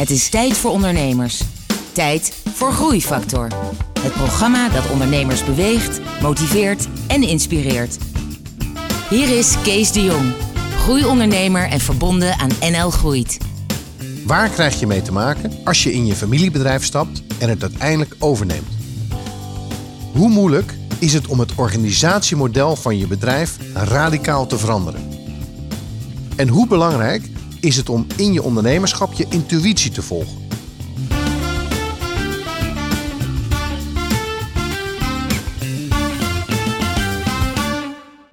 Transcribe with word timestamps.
Het 0.00 0.10
is 0.10 0.28
tijd 0.28 0.56
voor 0.56 0.70
ondernemers. 0.70 1.42
Tijd 1.92 2.42
voor 2.54 2.72
Groeifactor. 2.72 3.48
Het 4.00 4.12
programma 4.12 4.68
dat 4.68 4.90
ondernemers 4.90 5.44
beweegt, 5.44 6.00
motiveert 6.22 6.88
en 7.06 7.22
inspireert. 7.22 7.98
Hier 9.10 9.38
is 9.38 9.54
Kees 9.62 9.92
de 9.92 10.02
Jong, 10.02 10.32
groeiondernemer 10.76 11.68
en 11.68 11.80
verbonden 11.80 12.38
aan 12.38 12.50
NL 12.60 12.90
Groeit. 12.90 13.38
Waar 14.26 14.48
krijg 14.48 14.80
je 14.80 14.86
mee 14.86 15.02
te 15.02 15.12
maken 15.12 15.52
als 15.64 15.82
je 15.82 15.92
in 15.92 16.06
je 16.06 16.14
familiebedrijf 16.14 16.84
stapt 16.84 17.22
en 17.38 17.48
het 17.48 17.62
uiteindelijk 17.62 18.14
overneemt? 18.18 18.68
Hoe 20.12 20.28
moeilijk 20.28 20.74
is 20.98 21.12
het 21.12 21.26
om 21.26 21.40
het 21.40 21.54
organisatiemodel 21.54 22.76
van 22.76 22.98
je 22.98 23.06
bedrijf 23.06 23.56
radicaal 23.74 24.46
te 24.46 24.58
veranderen? 24.58 25.08
En 26.36 26.48
hoe 26.48 26.66
belangrijk 26.66 27.28
is 27.60 27.76
het 27.76 27.88
om 27.88 28.06
in 28.16 28.32
je 28.32 28.42
ondernemerschap 28.42 29.12
je 29.12 29.26
intuïtie 29.28 29.90
te 29.90 30.02
volgen? 30.02 30.48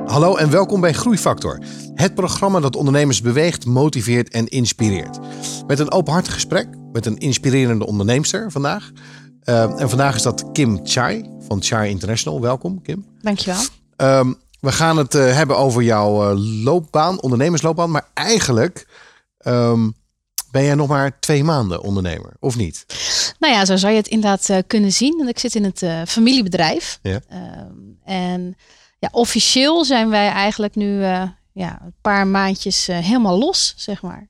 Hallo 0.06 0.36
en 0.36 0.50
welkom 0.50 0.82
bij 0.82 0.94
Groeifactor. 0.94 1.60
Het 1.94 2.16
programma 2.16 2.60
dat 2.60 2.76
ondernemers 2.76 3.22
beweegt, 3.22 3.66
motiveert 3.66 4.30
en 4.30 4.48
inspireert. 4.48 5.20
Met 5.68 5.80
een 5.80 5.92
openhartig 5.92 6.34
gesprek 6.34 6.68
met 6.92 7.06
een 7.06 7.18
inspirerende 7.18 7.86
onderneemster 7.86 8.52
vandaag. 8.52 8.92
Uh, 9.44 9.82
en 9.82 9.90
vandaag 9.90 10.16
is 10.16 10.22
dat 10.22 10.52
Kim 10.52 10.80
Chai 10.84 11.30
van 11.48 11.64
Chai 11.64 11.90
International. 11.90 12.42
Welkom 12.42 12.82
Kim. 12.82 13.06
Dankjewel. 13.22 13.62
Um, 13.98 14.36
we 14.60 14.72
gaan 14.72 14.98
het 14.98 15.16
uh, 15.16 15.34
hebben 15.34 15.58
over 15.58 15.84
jouw 15.84 16.32
uh, 16.32 16.64
loopbaan, 16.64 17.22
ondernemersloopbaan. 17.22 17.92
Maar 17.92 18.08
eigenlijk 18.14 18.88
um, 19.48 19.96
ben 20.52 20.64
jij 20.64 20.76
nog 20.76 20.88
maar 20.88 21.20
twee 21.20 21.44
maanden 21.44 21.82
ondernemer, 21.82 22.34
of 22.40 22.56
niet? 22.56 22.86
Nou 23.40 23.54
ja, 23.54 23.66
zo 23.66 23.76
zou 23.76 23.92
je 23.92 23.98
het 23.98 24.08
inderdaad 24.08 24.50
uh, 24.50 24.58
kunnen 24.68 24.92
zien. 24.92 25.18
Want 25.18 25.30
ik 25.30 25.40
zit 25.40 25.56
in 25.56 25.64
het 25.64 26.10
familiebedrijf. 26.10 27.00
Ja. 27.02 27.22
Um, 27.32 28.00
en 28.04 28.56
ja, 29.00 29.10
officieel 29.12 29.86
zijn 29.86 30.10
wij 30.10 30.30
eigenlijk 30.30 30.76
nu 30.76 31.02
ja, 31.52 31.80
een 31.84 31.94
paar 32.02 32.28
maandjes 32.28 32.86
helemaal 32.88 33.38
los, 33.38 33.74
zeg 33.78 34.02
maar. 34.02 34.28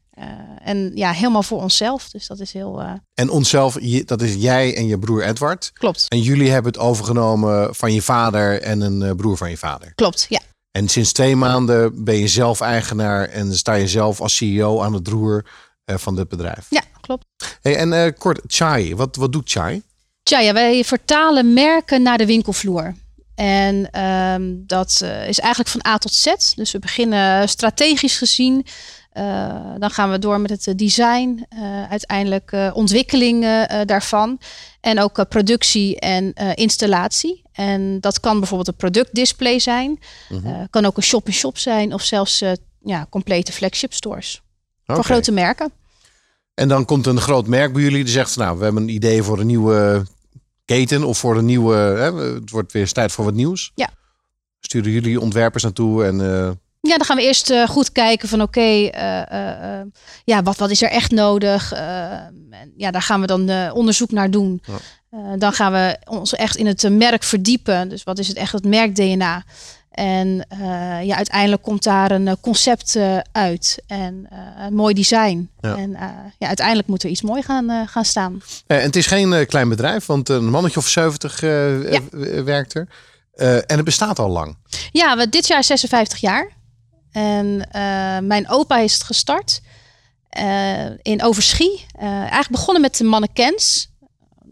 En 0.63 0.91
ja, 0.95 1.11
helemaal 1.11 1.43
voor 1.43 1.61
onszelf. 1.61 2.09
Dus 2.09 2.27
dat 2.27 2.39
is 2.39 2.53
heel. 2.53 2.99
En 3.13 3.29
onszelf, 3.29 3.73
dat 4.05 4.21
is 4.21 4.35
jij 4.35 4.75
en 4.75 4.87
je 4.87 4.99
broer 4.99 5.23
Edward. 5.23 5.71
Klopt. 5.73 6.05
En 6.07 6.21
jullie 6.21 6.51
hebben 6.51 6.71
het 6.71 6.81
overgenomen 6.81 7.75
van 7.75 7.93
je 7.93 8.01
vader 8.01 8.61
en 8.61 8.81
een 8.81 9.15
broer 9.15 9.37
van 9.37 9.49
je 9.49 9.57
vader. 9.57 9.91
Klopt, 9.95 10.25
ja. 10.29 10.39
En 10.77 10.87
sinds 10.87 11.11
twee 11.11 11.35
maanden 11.35 12.03
ben 12.03 12.17
je 12.17 12.27
zelf 12.27 12.61
eigenaar 12.61 13.29
en 13.29 13.55
sta 13.55 13.73
je 13.73 13.87
zelf 13.87 14.21
als 14.21 14.35
CEO 14.35 14.81
aan 14.81 14.93
het 14.93 15.07
roer 15.07 15.45
van 15.85 16.15
dit 16.15 16.27
bedrijf. 16.27 16.65
Ja, 16.69 16.81
klopt. 17.01 17.25
Hey, 17.61 17.75
en 17.75 18.13
kort, 18.17 18.41
Chai, 18.47 18.95
wat, 18.95 19.15
wat 19.15 19.31
doet 19.31 19.51
Chai? 19.51 19.81
Chai, 20.23 20.45
ja, 20.45 20.53
wij 20.53 20.83
vertalen 20.83 21.53
merken 21.53 22.01
naar 22.01 22.17
de 22.17 22.25
winkelvloer. 22.25 22.95
En 23.35 24.01
um, 24.03 24.63
dat 24.67 24.91
is 25.27 25.39
eigenlijk 25.39 25.69
van 25.69 25.85
A 25.87 25.97
tot 25.97 26.13
Z. 26.13 26.33
Dus 26.55 26.71
we 26.71 26.79
beginnen 26.79 27.49
strategisch 27.49 28.17
gezien 28.17 28.65
dan 29.77 29.89
gaan 29.89 30.11
we 30.11 30.19
door 30.19 30.39
met 30.39 30.49
het 30.49 30.77
design, 30.77 31.45
uh, 31.53 31.89
uiteindelijk 31.89 32.71
ontwikkeling 32.73 33.65
daarvan. 33.85 34.39
En 34.81 34.99
ook 34.99 35.29
productie 35.29 35.99
en 35.99 36.33
installatie. 36.53 37.41
En 37.51 37.99
dat 37.99 38.19
kan 38.19 38.37
bijvoorbeeld 38.39 38.67
een 38.67 38.75
productdisplay 38.75 39.59
zijn. 39.59 39.99
Mm 40.29 40.43
-hmm. 40.43 40.69
kan 40.69 40.85
ook 40.85 40.97
een 40.97 41.03
shop-in-shop 41.03 41.57
zijn. 41.57 41.93
Of 41.93 42.01
zelfs 42.01 42.43
ja, 42.81 43.07
complete 43.09 43.51
flagship 43.51 43.93
stores. 43.93 44.41
Okay. 44.83 44.95
Voor 44.95 45.05
grote 45.05 45.31
merken. 45.31 45.71
En 46.53 46.67
dan 46.67 46.85
komt 46.85 47.05
een 47.05 47.21
groot 47.21 47.47
merk 47.47 47.73
bij 47.73 47.81
jullie 47.81 48.03
die 48.03 48.13
zegt... 48.13 48.35
nou, 48.35 48.57
we 48.57 48.63
hebben 48.63 48.83
een 48.83 48.89
idee 48.89 49.23
voor 49.23 49.39
een 49.39 49.47
nieuwe 49.47 50.05
keten. 50.65 51.03
Of 51.03 51.17
voor 51.17 51.37
een 51.37 51.45
nieuwe... 51.45 51.75
Hè, 51.75 52.13
het 52.15 52.49
wordt 52.49 52.71
weer 52.71 52.81
eens 52.81 52.91
tijd 52.91 53.11
voor 53.11 53.25
wat 53.25 53.33
nieuws. 53.33 53.71
Ja. 53.75 53.89
Sturen 54.59 54.91
jullie 54.91 55.21
ontwerpers 55.21 55.63
naartoe 55.63 56.05
en... 56.05 56.59
Ja, 56.87 56.97
dan 56.97 57.05
gaan 57.05 57.17
we 57.17 57.23
eerst 57.23 57.49
uh, 57.49 57.67
goed 57.67 57.91
kijken 57.91 58.29
van 58.29 58.41
oké, 58.41 58.59
okay, 58.59 58.83
uh, 58.83 59.79
uh, 59.79 59.85
ja, 60.23 60.43
wat, 60.43 60.57
wat 60.57 60.69
is 60.69 60.81
er 60.81 60.89
echt 60.89 61.11
nodig? 61.11 61.73
ja, 62.77 62.91
daar 62.91 63.01
gaan 63.01 63.21
we 63.21 63.27
dan 63.27 63.71
onderzoek 63.71 64.11
naar 64.11 64.31
doen. 64.31 64.61
Ja. 64.65 65.37
dan 65.37 65.53
gaan 65.53 65.71
we 65.71 65.97
ons 66.05 66.33
echt 66.33 66.55
in 66.55 66.65
het 66.65 66.89
merk 66.89 67.23
verdiepen. 67.23 67.89
Dus 67.89 68.03
wat 68.03 68.19
is 68.19 68.27
het 68.27 68.37
echt 68.37 68.51
het 68.51 68.65
merk 68.65 68.95
DNA? 68.95 69.43
En 69.91 70.45
ja, 71.03 71.15
uiteindelijk 71.15 71.61
komt 71.61 71.83
daar 71.83 72.11
een 72.11 72.37
concept 72.41 72.97
uit 73.31 73.83
en 73.87 74.27
een 74.57 74.73
mooi 74.73 74.93
design. 74.93 75.49
Ja. 75.59 75.75
En 75.75 75.91
ja, 76.37 76.47
uiteindelijk 76.47 76.87
moet 76.87 77.03
er 77.03 77.09
iets 77.09 77.21
mooi 77.21 77.41
gaan, 77.41 77.87
gaan 77.87 78.05
staan. 78.05 78.41
en 78.67 78.81
het 78.81 78.95
is 78.95 79.05
geen 79.05 79.45
klein 79.45 79.69
bedrijf, 79.69 80.05
want 80.05 80.29
een 80.29 80.49
mannetje 80.49 80.79
of 80.79 80.87
70 80.87 81.41
ja. 81.41 82.43
werkt 82.43 82.73
er. 82.73 82.87
en 83.67 83.75
het 83.75 83.85
bestaat 83.85 84.19
al 84.19 84.29
lang. 84.29 84.57
Ja, 84.91 85.17
we 85.17 85.29
dit 85.29 85.47
jaar 85.47 85.63
56 85.63 86.19
jaar. 86.19 86.55
En 87.17 87.67
uh, 87.75 88.27
mijn 88.27 88.49
opa 88.49 88.77
is 88.77 88.93
het 88.93 89.03
gestart 89.03 89.61
uh, 90.39 90.85
in 91.01 91.23
Overschie. 91.23 91.85
Uh, 91.99 92.03
eigenlijk 92.03 92.49
begonnen 92.49 92.81
met 92.81 92.97
de 92.97 93.03
mannequins. 93.03 93.91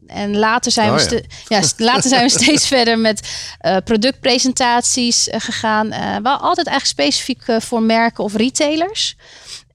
En 0.08 0.38
later 0.38 0.72
zijn, 0.72 0.90
oh, 0.90 0.98
we, 0.98 1.24
ja. 1.48 1.59
ja. 1.59 1.68
later 1.78 2.09
zijn 2.09 2.24
we 2.24 2.30
steeds 2.40 2.68
verder 2.68 3.00
met 3.00 3.48
productpresentaties 3.84 5.28
gegaan. 5.31 5.90
wel 6.24 6.38
altijd 6.38 6.68
eigenlijk 6.68 6.86
specifiek 6.86 7.62
voor 7.64 7.81
merken 7.81 8.24
of 8.24 8.36
retailers. 8.36 9.16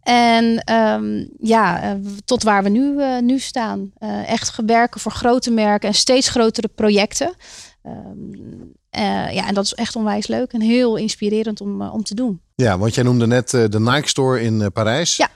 En 0.02 0.72
um, 0.74 1.30
ja, 1.40 1.96
tot 2.24 2.42
waar 2.42 2.62
we 2.62 2.68
nu, 2.68 3.02
nu 3.20 3.38
staan. 3.38 3.92
echt 4.26 4.56
werken 4.66 5.00
voor 5.00 5.12
grote 5.12 5.50
merken 5.50 5.88
en 5.88 5.94
steeds 5.94 6.28
grotere 6.28 6.68
projecten. 6.68 7.34
Um, 7.86 8.78
uh, 8.96 9.32
ja, 9.32 9.46
en 9.46 9.54
dat 9.54 9.64
is 9.64 9.74
echt 9.74 9.96
onwijs 9.96 10.26
leuk 10.26 10.52
en 10.52 10.60
heel 10.60 10.96
inspirerend 10.96 11.60
om, 11.60 11.82
uh, 11.82 11.94
om 11.94 12.02
te 12.02 12.14
doen. 12.14 12.40
Ja, 12.54 12.78
want 12.78 12.94
jij 12.94 13.04
noemde 13.04 13.26
net 13.26 13.52
uh, 13.52 13.64
de 13.68 13.80
Nike 13.80 14.08
Store 14.08 14.42
in 14.42 14.72
Parijs. 14.72 15.16
Ja. 15.16 15.28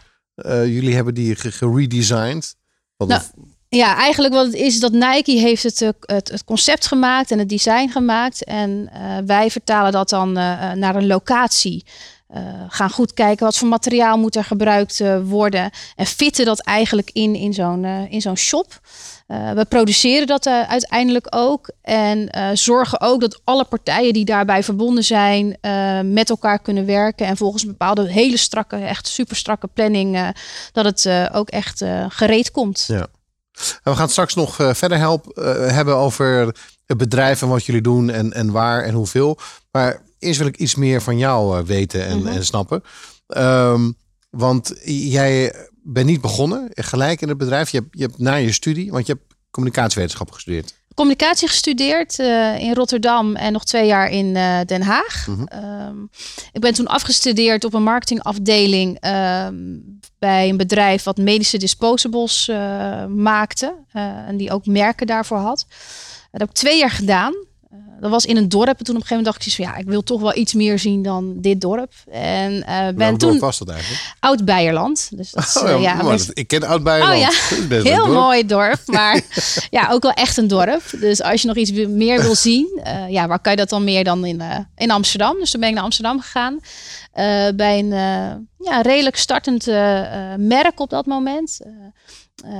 jullie 0.65 0.95
hebben 0.95 1.15
die 1.15 1.35
geredesigned. 1.37 2.57
Wat 2.97 3.09
nou, 3.09 3.23
ja, 3.69 3.97
eigenlijk 3.97 4.35
wat 4.35 4.47
het 4.47 4.55
is 4.55 4.81
dat 4.81 4.93
Nike 4.93 5.33
heeft 5.33 5.63
het, 5.63 5.79
het, 6.01 6.29
het 6.31 6.45
concept 6.45 6.87
gemaakt 6.87 7.31
en 7.31 7.39
het 7.39 7.49
design 7.49 7.89
gemaakt. 7.89 8.45
En 8.45 8.91
wij 9.27 9.51
vertalen 9.51 9.93
dat 9.93 10.09
dan 10.09 10.33
naar 10.33 10.97
een 10.97 11.07
locatie. 11.07 11.85
Gaan 12.69 12.91
goed 12.91 13.15
kijken 13.15 13.45
wat 13.45 13.57
voor 13.57 13.69
materiaal 13.69 14.19
moet 14.19 14.37
er 14.37 14.45
gebruikt 14.45 15.03
worden. 15.23 15.71
En 15.97 16.07
fitten 16.07 16.45
dat 16.45 16.61
eigenlijk 16.61 17.11
in, 17.13 17.35
in 17.35 17.55
zo'n 17.55 17.85
in 17.85 18.21
zo'n 18.21 18.37
shop. 18.37 18.81
We 19.27 19.67
produceren 19.69 20.27
dat 20.27 20.47
uiteindelijk 20.47 21.27
ook. 21.31 21.71
En 21.83 22.29
zorgen 22.57 23.01
ook 23.01 23.21
dat 23.21 23.41
alle 23.45 23.65
partijen 23.65 24.13
die 24.13 24.25
daarbij 24.25 24.63
verbonden 24.63 25.05
zijn 25.05 25.57
met 26.13 26.31
elkaar 26.31 26.59
kunnen 26.59 26.87
werken. 26.87 27.27
En 27.27 27.37
volgens 27.37 27.63
een 27.63 27.69
bepaalde 27.69 28.13
hele 28.13 28.37
strakke, 28.37 28.77
echt 28.77 29.07
super 29.07 29.37
strakke 29.37 29.67
planning. 29.67 30.33
dat 30.73 30.85
het 30.85 31.31
ook 31.33 31.49
echt 31.49 31.85
gereed 32.09 32.51
komt. 32.51 32.85
Ja. 32.87 33.07
En 33.83 33.93
we 33.93 33.97
gaan 33.97 34.09
straks 34.09 34.35
nog 34.35 34.55
verder 34.57 34.99
help, 34.99 35.31
hebben 35.71 35.97
over 35.97 36.55
het 36.87 36.99
bedrijf 36.99 37.43
en 37.43 37.49
wat 37.49 37.65
jullie 37.65 37.83
doen 37.83 38.11
en, 38.11 38.33
en 38.33 38.51
waar 38.51 38.83
en 38.83 38.95
hoeveel. 38.95 39.39
Maar 39.71 40.03
eerst 40.19 40.39
wil 40.39 40.49
ik 40.49 40.57
iets 40.57 40.75
meer 40.75 41.03
van 41.03 41.19
jou 41.19 41.65
weten 41.65 42.07
en, 42.07 42.17
mm 42.17 42.27
-hmm. 42.27 42.37
en 42.37 42.45
snappen. 42.45 42.83
Um, 43.37 43.97
want 44.31 44.75
jij 44.85 45.55
bent 45.85 46.07
niet 46.07 46.21
begonnen 46.21 46.69
gelijk 46.75 47.21
in 47.21 47.29
het 47.29 47.39
bedrijf. 47.39 47.71
Je 47.71 47.79
hebt, 47.79 47.89
je 47.91 48.03
hebt 48.03 48.19
na 48.19 48.35
je 48.35 48.53
studie, 48.53 48.91
want 48.91 49.07
je 49.07 49.13
hebt 49.13 49.35
communicatiewetenschap 49.51 50.31
gestudeerd. 50.31 50.75
Communicatie 50.95 51.49
gestudeerd 51.49 52.19
uh, 52.19 52.59
in 52.59 52.75
Rotterdam 52.75 53.37
en 53.37 53.53
nog 53.53 53.65
twee 53.65 53.87
jaar 53.87 54.11
in 54.11 54.27
uh, 54.27 54.61
Den 54.67 54.83
Haag. 54.83 55.27
Mm 55.27 55.35
-hmm. 55.35 55.65
um, 55.89 56.09
ik 56.53 56.61
ben 56.61 56.75
toen 56.75 56.87
afgestudeerd 56.87 57.65
op 57.65 57.75
een 57.75 57.83
marketingafdeling 57.83 59.07
um, 59.07 59.99
bij 60.19 60.49
een 60.49 60.57
bedrijf 60.57 61.03
wat 61.03 61.17
medische 61.17 61.59
disposables 61.59 62.47
maakte. 63.09 63.75
en 64.27 64.37
die 64.37 64.51
ook 64.51 64.67
merken 64.67 65.07
daarvoor 65.07 65.39
had. 65.39 65.67
Dat 66.31 66.41
heb 66.41 66.49
ik 66.49 66.55
twee 66.55 66.79
jaar 66.79 66.91
gedaan 66.91 67.35
dat 68.05 68.13
was 68.13 68.25
in 68.25 68.37
een 68.37 68.49
dorp. 68.49 68.79
En 68.79 68.85
toen 68.85 68.95
op 68.97 69.01
een 69.01 69.07
gegeven 69.07 69.17
moment 69.17 69.35
dacht 69.35 69.47
ik 69.47 69.55
van 69.55 69.65
ja, 69.65 69.77
ik 69.77 69.87
wil 69.87 70.03
toch 70.03 70.21
wel 70.21 70.37
iets 70.37 70.55
meer 70.55 70.79
zien 70.79 71.03
dan 71.03 71.35
dit 71.37 71.61
dorp. 71.61 71.93
En 72.11 72.53
uh, 72.53 72.89
ben 72.95 73.17
toen. 73.17 73.39
was 73.39 73.59
dat 73.59 73.69
eigenlijk? 73.69 74.15
Oud 74.21 74.45
Beierland. 74.45 75.09
Dus 75.17 75.31
dat 75.31 75.45
is, 75.45 75.57
oh, 75.57 75.69
ja, 75.69 75.77
ja 75.77 76.03
maar, 76.03 76.21
ik 76.33 76.49
ken 76.49 76.63
Oud 76.63 76.83
Beierland. 76.83 77.15
Oh, 77.15 77.19
ja. 77.69 77.83
Heel 77.93 78.13
mooi 78.13 78.47
dorp, 78.47 78.81
maar 78.97 79.21
ja, 79.71 79.91
ook 79.91 80.03
wel 80.03 80.13
echt 80.13 80.37
een 80.37 80.49
dorp. 80.49 80.83
Dus 81.01 81.23
als 81.23 81.43
je 81.43 81.49
nog 81.49 81.57
iets 81.57 81.71
meer 81.73 82.23
wil 82.23 82.35
zien, 82.35 82.81
uh, 82.87 83.11
ja, 83.11 83.27
waar 83.27 83.41
kan 83.41 83.53
je 83.53 83.59
dat 83.59 83.69
dan 83.69 83.85
meer 83.85 84.05
dan 84.05 84.25
in, 84.25 84.41
uh, 84.41 84.59
in 84.77 84.91
Amsterdam? 84.91 85.37
Dus 85.39 85.51
toen 85.51 85.61
ben 85.61 85.69
ik 85.69 85.75
naar 85.75 85.85
Amsterdam 85.85 86.21
gegaan. 86.21 86.61
bij 87.57 87.79
een 87.79 87.91
ja, 88.59 88.81
redelijk 88.81 89.17
startend 89.17 89.67
merk 90.37 90.81
op 90.81 90.91
dat 90.91 91.07
moment. 91.07 91.61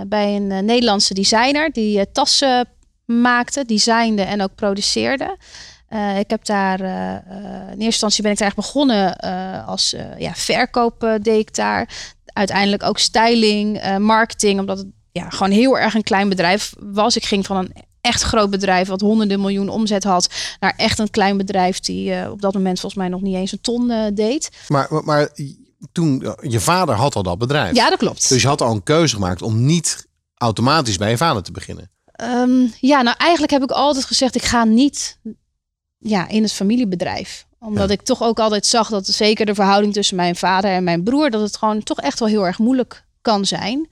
bij 0.07 0.37
een 0.37 0.65
Nederlandse 0.65 1.15
designer 1.15 1.73
die 1.73 2.11
tassen 2.13 2.69
maakte, 3.05 3.65
designde 3.65 4.23
en 4.23 4.43
ook 4.43 4.55
produceerde. 4.55 5.37
Uh, 5.91 6.19
ik 6.19 6.31
heb 6.31 6.45
daar 6.45 6.81
uh, 6.81 6.89
uh, 6.89 7.19
in 7.61 7.69
eerste 7.69 7.85
instantie 7.85 8.23
ben 8.23 8.33
ik 8.33 8.39
daar 8.39 8.53
eigenlijk 8.53 8.73
begonnen 8.73 9.19
als 9.67 9.95
ja, 10.19 10.33
verkoop 10.35 11.19
deed 11.23 11.39
ik 11.39 11.55
daar. 11.55 12.13
Uiteindelijk 12.25 12.83
ook 12.83 12.99
styling, 12.99 13.99
marketing, 13.99 14.61
omdat 14.61 14.79
het 14.79 14.87
ja, 15.13 15.31
gewoon 15.31 15.53
heel 15.53 15.79
erg 15.79 15.95
een 15.95 16.03
klein 16.03 16.29
bedrijf 16.29 16.73
was. 16.79 17.17
Ik 17.17 17.25
ging 17.25 17.47
van 17.47 17.57
een 17.57 17.73
echt 18.01 18.23
groot 18.23 18.51
bedrijf 18.51 18.89
wat 18.89 19.01
honderden 19.01 19.41
miljoen 19.41 19.69
omzet 19.69 20.05
had, 20.05 20.29
naar 20.61 20.75
echt 20.77 20.99
een 20.99 21.11
klein 21.11 21.37
bedrijf 21.37 21.81
die 21.81 22.31
op 22.31 22.41
dat 22.41 22.55
moment 22.55 22.81
volgens 22.81 23.01
mij 23.01 23.11
nog 23.11 23.21
niet 23.21 23.35
eens 23.35 23.53
een 23.53 23.61
ton 23.61 24.11
deed. 24.15 24.51
Maar, 24.69 24.87
maar, 24.91 25.05
maar 25.05 25.31
toen, 25.93 26.35
je 26.41 26.61
vader 26.61 26.95
had 26.95 27.15
al 27.17 27.23
dat 27.23 27.39
bedrijf. 27.39 27.77
Ja, 27.77 27.91
dat 27.91 27.99
klopt. 27.99 28.29
Dus 28.29 28.43
je 28.43 28.49
had 28.49 28.63
al 28.63 28.73
een 28.73 28.83
keuze 28.83 29.15
gemaakt 29.15 29.43
om 29.43 29.65
niet 29.65 30.07
automatisch 30.35 30.97
bij 30.97 31.11
je 31.11 31.17
vader 31.17 31.43
te 31.43 31.53
beginnen. 31.53 31.91
Ehm, 32.15 32.67
ja, 32.81 33.03
nou 33.03 33.17
eigenlijk 33.19 33.53
heb 33.53 33.63
ik 33.63 33.71
altijd 33.71 34.05
gezegd, 34.05 34.35
ik 34.35 34.45
ga 34.45 34.65
niet 34.65 35.19
ja, 35.99 36.29
in 36.29 36.43
het 36.43 36.53
familiebedrijf. 36.53 37.47
Omdat 37.59 37.91
ik 37.91 38.03
toch 38.03 38.23
ook 38.23 38.39
altijd 38.39 38.67
zag 38.67 38.89
dat 38.89 39.07
zeker 39.07 39.47
de 39.47 39.55
verhouding 39.55 39.93
tussen 39.93 40.17
mijn 40.17 40.37
vader 40.37 40.71
en 40.71 40.85
mijn 40.85 41.03
broer, 41.03 41.31
dat 41.31 41.41
het 41.41 41.57
gewoon 41.57 41.83
toch 41.83 42.01
echt 42.01 42.19
wel 42.19 42.29
heel 42.29 42.47
erg 42.47 42.59
moeilijk 42.59 43.05
kan 43.21 43.45
zijn. 43.45 43.89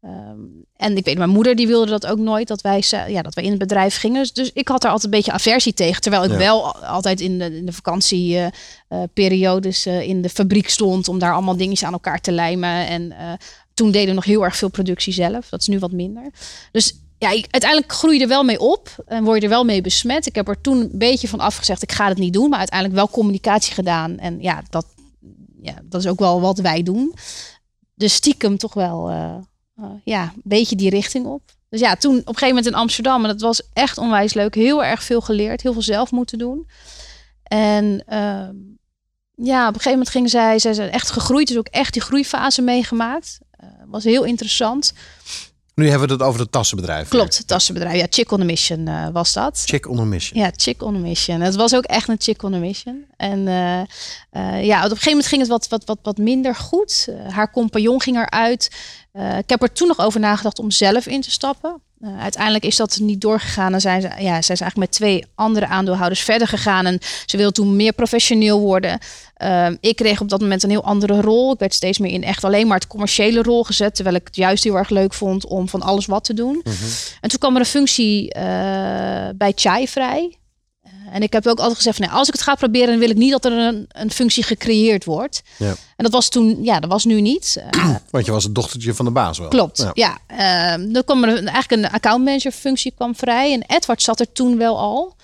Ehm, 0.00 0.40
en 0.76 0.96
ik 0.96 1.04
weet, 1.04 1.18
mijn 1.18 1.30
moeder 1.30 1.56
die 1.56 1.66
wilde 1.66 1.90
dat 1.90 2.06
ook 2.06 2.18
nooit, 2.18 2.48
dat 2.48 2.60
wij, 2.60 2.82
ja, 3.08 3.22
dat 3.22 3.34
wij 3.34 3.44
in 3.44 3.50
het 3.50 3.58
bedrijf 3.58 3.96
gingen. 3.96 4.28
Dus, 4.32 4.52
ik 4.52 4.68
had 4.68 4.84
er 4.84 4.90
altijd 4.90 5.12
een 5.12 5.18
beetje 5.18 5.32
aversie 5.32 5.74
tegen. 5.74 6.02
Terwijl 6.02 6.24
ik 6.24 6.30
wel 6.30 6.76
altijd 6.76 7.20
in 7.20 7.38
de, 7.38 7.56
in 7.56 7.66
de 7.66 7.72
vakantieperiodes 7.72 9.86
uh, 9.86 9.94
uh, 9.94 10.08
in 10.08 10.22
de 10.22 10.28
fabriek 10.28 10.68
stond 10.68 11.08
om 11.08 11.18
daar 11.18 11.32
allemaal 11.32 11.56
dingetjes 11.56 11.86
aan 11.86 11.92
elkaar 11.92 12.20
te 12.20 12.32
lijmen. 12.32 12.86
En 12.86 13.02
uh, 13.02 13.32
toen 13.74 13.90
deden 13.90 14.08
we 14.08 14.14
nog 14.14 14.24
heel 14.24 14.44
erg 14.44 14.56
veel 14.56 14.68
productie 14.68 15.12
zelf. 15.12 15.48
Dat 15.48 15.60
is 15.60 15.66
nu 15.66 15.78
wat 15.78 15.92
minder. 15.92 16.30
Dus 16.72 16.94
ja, 17.18 17.28
uiteindelijk 17.28 17.92
groei 17.92 18.16
je 18.16 18.22
er 18.22 18.28
wel 18.28 18.44
mee 18.44 18.60
op 18.60 18.88
en 19.06 19.24
word 19.24 19.36
je 19.36 19.42
er 19.42 19.48
wel 19.48 19.64
mee 19.64 19.80
besmet. 19.80 20.26
Ik 20.26 20.34
heb 20.34 20.48
er 20.48 20.60
toen 20.60 20.80
een 20.80 20.90
beetje 20.92 21.28
van 21.28 21.40
afgezegd, 21.40 21.82
ik 21.82 21.92
ga 21.92 22.08
het 22.08 22.18
niet 22.18 22.32
doen, 22.32 22.48
maar 22.48 22.58
uiteindelijk 22.58 22.98
wel 22.98 23.08
communicatie 23.08 23.74
gedaan. 23.74 24.18
En 24.18 24.40
ja, 24.40 24.62
dat, 24.70 24.86
ja, 25.62 25.74
dat 25.84 26.00
is 26.00 26.06
ook 26.06 26.18
wel 26.18 26.40
wat 26.40 26.58
wij 26.58 26.82
doen. 26.82 27.14
Dus 27.94 28.14
stiekem 28.14 28.58
toch 28.58 28.74
wel 28.74 29.10
uh, 29.10 29.34
uh, 29.80 29.86
ja, 30.04 30.22
een 30.22 30.42
beetje 30.44 30.76
die 30.76 30.90
richting 30.90 31.26
op. 31.26 31.42
Dus 31.68 31.80
ja, 31.80 31.94
toen 31.94 32.12
op 32.12 32.18
een 32.18 32.34
gegeven 32.34 32.48
moment 32.48 32.66
in 32.66 32.74
Amsterdam, 32.74 33.22
en 33.22 33.30
dat 33.30 33.40
was 33.40 33.62
echt 33.72 33.98
onwijs 33.98 34.34
leuk, 34.34 34.54
heel 34.54 34.84
erg 34.84 35.02
veel 35.02 35.20
geleerd, 35.20 35.62
heel 35.62 35.72
veel 35.72 35.82
zelf 35.82 36.10
moeten 36.10 36.38
doen. 36.38 36.68
En 37.42 38.04
uh, 38.08 38.48
ja, 39.46 39.60
op 39.68 39.74
een 39.74 39.80
gegeven 39.80 39.90
moment 39.90 40.08
ging 40.08 40.30
zij, 40.30 40.58
zij 40.58 40.70
is 40.70 40.78
echt 40.78 41.10
gegroeid, 41.10 41.48
dus 41.48 41.56
ook 41.56 41.68
echt 41.68 41.92
die 41.92 42.02
groeifase 42.02 42.62
meegemaakt. 42.62 43.38
Uh, 43.62 43.68
was 43.86 44.04
heel 44.04 44.24
interessant. 44.24 44.92
Nu 45.78 45.88
hebben 45.88 46.08
we 46.08 46.14
het 46.14 46.22
over 46.22 46.40
het 46.40 46.52
tassenbedrijf. 46.52 47.08
Klopt, 47.08 47.38
het 47.38 47.46
tassenbedrijf. 47.46 47.96
Ja, 47.96 48.06
Chick 48.10 48.30
on 48.32 48.40
a 48.40 48.44
Mission 48.44 48.88
uh, 48.88 49.08
was 49.12 49.32
dat. 49.32 49.62
Chick 49.64 49.88
on 49.88 49.98
a 49.98 50.04
Mission. 50.04 50.40
Ja, 50.40 50.50
Chick 50.56 50.82
on 50.82 50.94
a 50.94 50.98
Mission. 50.98 51.40
Het 51.40 51.56
was 51.56 51.74
ook 51.74 51.84
echt 51.84 52.08
een 52.08 52.16
Chick 52.18 52.42
on 52.42 52.54
a 52.54 52.58
Mission. 52.58 53.04
En 53.16 53.38
uh, 53.38 53.80
uh, 54.32 54.64
ja, 54.64 54.76
op 54.78 54.90
een 54.90 54.96
gegeven 54.96 55.10
moment 55.10 55.26
ging 55.26 55.40
het 55.40 55.50
wat, 55.50 55.68
wat, 55.68 55.84
wat, 55.84 55.98
wat 56.02 56.16
minder 56.18 56.54
goed. 56.54 57.08
haar 57.28 57.50
compagnon 57.50 58.02
ging 58.02 58.16
eruit. 58.16 58.70
ik 59.38 59.48
heb 59.50 59.62
er 59.62 59.72
toen 59.72 59.88
nog 59.88 59.98
over 59.98 60.20
nagedacht 60.20 60.58
om 60.58 60.70
zelf 60.70 61.06
in 61.06 61.20
te 61.20 61.30
stappen. 61.30 61.82
Uh, 62.00 62.20
uiteindelijk 62.20 62.64
is 62.64 62.76
dat 62.76 62.98
niet 63.00 63.20
doorgegaan 63.20 63.74
en 63.74 63.80
zijn 63.80 64.00
ze, 64.00 64.08
ja, 64.08 64.42
zijn 64.42 64.42
ze 64.42 64.64
eigenlijk 64.64 64.76
met 64.76 64.92
twee 64.92 65.24
andere 65.34 65.66
aandeelhouders 65.66 66.20
verder 66.20 66.48
gegaan. 66.48 66.86
En 66.86 66.98
ze 67.26 67.36
wilden 67.36 67.54
toen 67.54 67.76
meer 67.76 67.92
professioneel 67.92 68.60
worden. 68.60 68.98
Uh, 69.38 69.68
ik 69.80 69.96
kreeg 69.96 70.20
op 70.20 70.28
dat 70.28 70.40
moment 70.40 70.62
een 70.62 70.70
heel 70.70 70.84
andere 70.84 71.20
rol. 71.20 71.52
Ik 71.52 71.58
werd 71.58 71.74
steeds 71.74 71.98
meer 71.98 72.10
in 72.10 72.24
echt 72.24 72.44
alleen 72.44 72.66
maar 72.66 72.78
het 72.78 72.86
commerciële 72.86 73.42
rol 73.42 73.64
gezet. 73.64 73.94
Terwijl 73.94 74.16
ik 74.16 74.26
het 74.26 74.36
juist 74.36 74.64
heel 74.64 74.76
erg 74.76 74.88
leuk 74.88 75.14
vond 75.14 75.46
om 75.46 75.68
van 75.68 75.82
alles 75.82 76.06
wat 76.06 76.24
te 76.24 76.34
doen. 76.34 76.54
Mm 76.54 76.62
-hmm. 76.62 76.88
En 77.20 77.28
toen 77.28 77.38
kwam 77.38 77.54
er 77.54 77.60
een 77.60 77.66
functie 77.66 78.34
uh, 78.36 78.42
bij 79.34 79.52
Chai 79.54 79.88
vrij. 79.88 80.37
En 81.12 81.22
ik 81.22 81.32
heb 81.32 81.46
ook 81.46 81.58
altijd 81.58 81.76
gezegd: 81.76 81.96
van, 81.96 82.06
nee, 82.06 82.14
als 82.14 82.28
ik 82.28 82.34
het 82.34 82.42
ga 82.42 82.54
proberen, 82.54 82.88
dan 82.88 82.98
wil 82.98 83.10
ik 83.10 83.16
niet 83.16 83.30
dat 83.30 83.44
er 83.44 83.52
een, 83.52 83.84
een 83.88 84.10
functie 84.10 84.42
gecreëerd 84.42 85.04
wordt. 85.04 85.42
Ja. 85.56 85.68
En 85.68 86.04
dat 86.04 86.12
was 86.12 86.28
toen, 86.28 86.64
ja, 86.64 86.80
dat 86.80 86.90
was 86.90 87.04
nu 87.04 87.20
niet. 87.20 87.62
Uh, 87.76 87.94
Want 88.10 88.26
je 88.26 88.32
was 88.32 88.44
het 88.44 88.54
dochtertje 88.54 88.94
van 88.94 89.04
de 89.04 89.10
baas 89.10 89.38
wel. 89.38 89.48
Klopt, 89.48 89.86
ja. 89.94 90.18
ja. 90.28 90.78
Uh, 90.78 90.92
dan 90.92 91.04
kwam 91.04 91.24
er 91.24 91.44
eigenlijk 91.44 91.70
een 91.70 91.90
accountmanager 91.90 92.52
functie 92.52 92.92
kwam 92.96 93.16
vrij. 93.16 93.52
En 93.52 93.76
Edward 93.76 94.02
zat 94.02 94.20
er 94.20 94.32
toen 94.32 94.58
wel 94.58 94.78
al. 94.78 95.14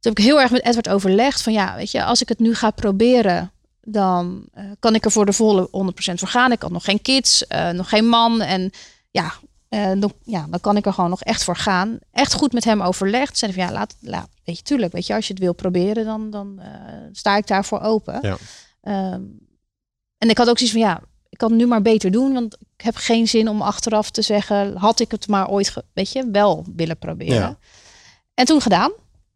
Toen 0.00 0.12
heb 0.12 0.18
ik 0.18 0.24
heel 0.24 0.40
erg 0.40 0.50
met 0.50 0.64
Edward 0.64 0.88
overlegd 0.88 1.42
van 1.42 1.52
ja, 1.52 1.76
weet 1.76 1.90
je, 1.90 2.04
als 2.04 2.22
ik 2.22 2.28
het 2.28 2.38
nu 2.38 2.54
ga 2.54 2.70
proberen, 2.70 3.52
dan 3.82 4.44
uh, 4.54 4.64
kan 4.78 4.94
ik 4.94 5.04
er 5.04 5.10
voor 5.10 5.26
de 5.26 5.32
volle 5.32 5.68
100% 5.68 5.68
voor 6.14 6.28
gaan. 6.28 6.52
Ik 6.52 6.62
had 6.62 6.70
nog 6.70 6.84
geen 6.84 7.02
kids, 7.02 7.44
uh, 7.48 7.70
nog 7.70 7.88
geen 7.88 8.08
man. 8.08 8.40
En 8.40 8.70
ja, 9.10 9.32
uh, 9.74 10.00
dan, 10.00 10.12
ja, 10.22 10.46
dan 10.50 10.60
kan 10.60 10.76
ik 10.76 10.86
er 10.86 10.92
gewoon 10.92 11.10
nog 11.10 11.22
echt 11.22 11.44
voor 11.44 11.56
gaan. 11.56 11.98
Echt 12.10 12.32
goed 12.32 12.52
met 12.52 12.64
hem 12.64 12.82
overlegd. 12.82 13.38
Zei 13.38 13.52
van 13.52 13.62
ja, 13.62 13.72
laat, 13.72 13.96
laat 14.00 14.28
weet 14.44 14.56
je, 14.56 14.62
tuurlijk, 14.62 14.92
weet 14.92 15.06
je, 15.06 15.14
als 15.14 15.26
je 15.26 15.32
het 15.32 15.42
wil 15.42 15.52
proberen, 15.52 16.04
dan, 16.04 16.30
dan 16.30 16.58
uh, 16.58 16.66
sta 17.12 17.36
ik 17.36 17.46
daarvoor 17.46 17.80
open. 17.80 18.18
Ja. 18.22 18.36
Um, 19.12 19.38
en 20.18 20.28
ik 20.28 20.38
had 20.38 20.48
ook 20.48 20.58
zoiets 20.58 20.76
van 20.76 20.86
ja, 20.86 21.02
ik 21.28 21.38
kan 21.38 21.48
het 21.50 21.58
nu 21.58 21.66
maar 21.66 21.82
beter 21.82 22.10
doen, 22.10 22.32
want 22.32 22.54
ik 22.54 22.84
heb 22.84 22.96
geen 22.96 23.28
zin 23.28 23.48
om 23.48 23.62
achteraf 23.62 24.10
te 24.10 24.22
zeggen, 24.22 24.76
had 24.76 25.00
ik 25.00 25.10
het 25.10 25.28
maar 25.28 25.48
ooit, 25.48 25.74
weet 25.92 26.12
je, 26.12 26.30
wel 26.30 26.66
willen 26.76 26.98
proberen. 26.98 27.34
Ja. 27.34 27.58
En 28.34 28.44
toen 28.44 28.60
gedaan. 28.60 28.90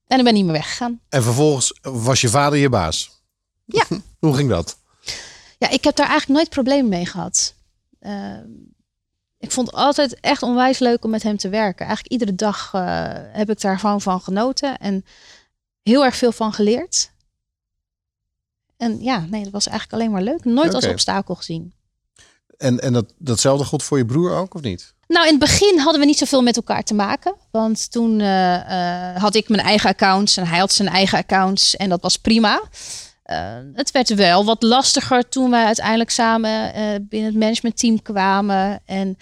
En 0.06 0.16
dan 0.16 0.24
ben 0.24 0.26
ik 0.26 0.34
niet 0.34 0.44
meer 0.44 0.52
weggegaan. 0.52 1.00
En 1.08 1.22
vervolgens 1.22 1.78
was 1.82 2.20
je 2.20 2.28
vader 2.28 2.58
je 2.58 2.68
baas. 2.68 3.22
Ja. 3.64 3.84
Hoe 4.18 4.34
ging 4.34 4.48
dat? 4.48 4.78
Ja, 5.58 5.68
ik 5.68 5.84
heb 5.84 5.96
daar 5.96 6.08
eigenlijk 6.08 6.38
nooit 6.38 6.50
problemen 6.50 6.88
mee 6.88 7.06
gehad. 7.06 7.54
Uh, 8.00 8.38
ik 9.38 9.50
vond 9.50 9.66
het 9.66 9.76
altijd 9.76 10.20
echt 10.20 10.42
onwijs 10.42 10.78
leuk 10.78 11.04
om 11.04 11.10
met 11.10 11.22
hem 11.22 11.36
te 11.36 11.48
werken. 11.48 11.86
Eigenlijk 11.86 12.12
iedere 12.12 12.34
dag 12.34 12.72
uh, 12.74 12.82
heb 13.12 13.50
ik 13.50 13.60
daarvan 13.60 14.00
van 14.00 14.20
genoten 14.20 14.78
en 14.78 15.04
heel 15.82 16.04
erg 16.04 16.16
veel 16.16 16.32
van 16.32 16.52
geleerd. 16.52 17.10
En 18.76 19.02
ja, 19.02 19.26
nee, 19.30 19.42
dat 19.42 19.52
was 19.52 19.66
eigenlijk 19.68 20.00
alleen 20.00 20.12
maar 20.12 20.22
leuk. 20.22 20.44
Nooit 20.44 20.58
okay. 20.58 20.80
als 20.80 20.86
obstakel 20.86 21.34
gezien. 21.34 21.74
En, 22.56 22.80
en 22.80 22.92
dat, 22.92 23.12
datzelfde 23.18 23.64
god 23.64 23.82
voor 23.82 23.98
je 23.98 24.06
broer 24.06 24.36
ook, 24.36 24.54
of 24.54 24.60
niet? 24.60 24.94
Nou, 25.06 25.24
in 25.24 25.30
het 25.30 25.40
begin 25.40 25.78
hadden 25.78 26.00
we 26.00 26.06
niet 26.06 26.18
zoveel 26.18 26.42
met 26.42 26.56
elkaar 26.56 26.82
te 26.82 26.94
maken. 26.94 27.34
Want 27.50 27.90
toen 27.90 28.20
uh, 28.20 28.54
uh, 28.54 29.16
had 29.16 29.34
ik 29.34 29.48
mijn 29.48 29.62
eigen 29.62 29.90
accounts 29.90 30.36
en 30.36 30.46
hij 30.46 30.58
had 30.58 30.72
zijn 30.72 30.88
eigen 30.88 31.18
accounts. 31.18 31.76
En 31.76 31.88
dat 31.88 32.02
was 32.02 32.16
prima. 32.16 32.62
Uh, 33.30 33.58
het 33.72 33.90
werd 33.90 34.14
wel 34.14 34.44
wat 34.44 34.62
lastiger 34.62 35.28
toen 35.28 35.50
wij 35.50 35.64
uiteindelijk 35.64 36.10
samen 36.10 36.50
uh, 36.50 36.94
binnen 37.00 37.30
het 37.30 37.40
managementteam 37.40 38.02
kwamen. 38.02 38.80
En 38.84 39.16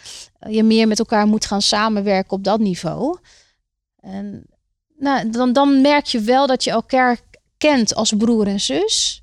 je 0.49 0.63
meer 0.63 0.89
met 0.89 0.99
elkaar 0.99 1.27
moet 1.27 1.47
gaan 1.47 1.63
samenwerken 1.63 2.33
op 2.33 2.45
dat 2.45 2.61
niveau. 2.61 3.19
En 4.01 4.47
nou, 4.99 5.31
dan, 5.31 5.53
dan 5.53 5.81
merk 5.81 6.07
je 6.07 6.21
wel 6.21 6.47
dat 6.47 6.65
je 6.65 6.71
elkaar 6.71 7.19
kent 7.59 7.95
als 7.95 8.13
broer 8.13 8.47
en 8.47 8.61
zus. 8.61 9.23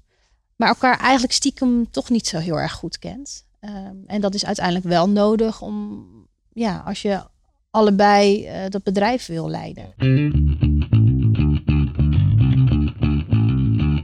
Maar 0.56 0.68
elkaar 0.68 1.00
eigenlijk 1.00 1.34
stiekem 1.34 1.92
toch 1.92 2.10
niet 2.10 2.28
zo 2.28 2.38
heel 2.38 2.60
erg 2.60 2.74
goed 2.74 3.00
kent. 3.00 3.46
Uh, 3.62 3.70
en 4.06 4.22
dat 4.22 4.34
is 4.34 4.46
uiteindelijk 4.46 4.86
wel 4.86 5.10
nodig 5.10 5.62
om, 5.62 6.06
ja, 6.54 6.84
als 6.86 7.02
je 7.02 7.22
allebei 7.70 8.50
dat 8.70 8.84
bedrijf 8.84 9.26
wil 9.26 9.50
leiden. 9.50 9.94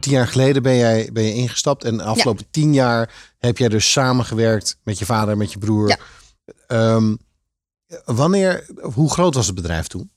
Tien 0.07 0.15
jaar 0.15 0.27
geleden 0.27 0.63
ben 0.63 0.75
jij, 0.75 1.09
ben 1.13 1.23
je 1.23 1.33
ingestapt 1.33 1.83
en 1.83 1.97
de 1.97 2.03
afgelopen 2.03 2.43
ja. 2.43 2.51
tien 2.51 2.73
jaar 2.73 3.13
heb 3.37 3.57
jij 3.57 3.69
dus 3.69 3.91
samengewerkt 3.91 4.77
met 4.83 4.99
je 4.99 5.05
vader 5.05 5.29
en 5.31 5.37
met 5.37 5.51
je 5.51 5.57
broer. 5.57 5.89
Ja. 5.89 6.95
Um, 6.95 7.17
wanneer, 8.05 8.65
hoe 8.81 9.11
groot 9.11 9.35
was 9.35 9.45
het 9.45 9.55
bedrijf 9.55 9.87
toen? 9.87 10.11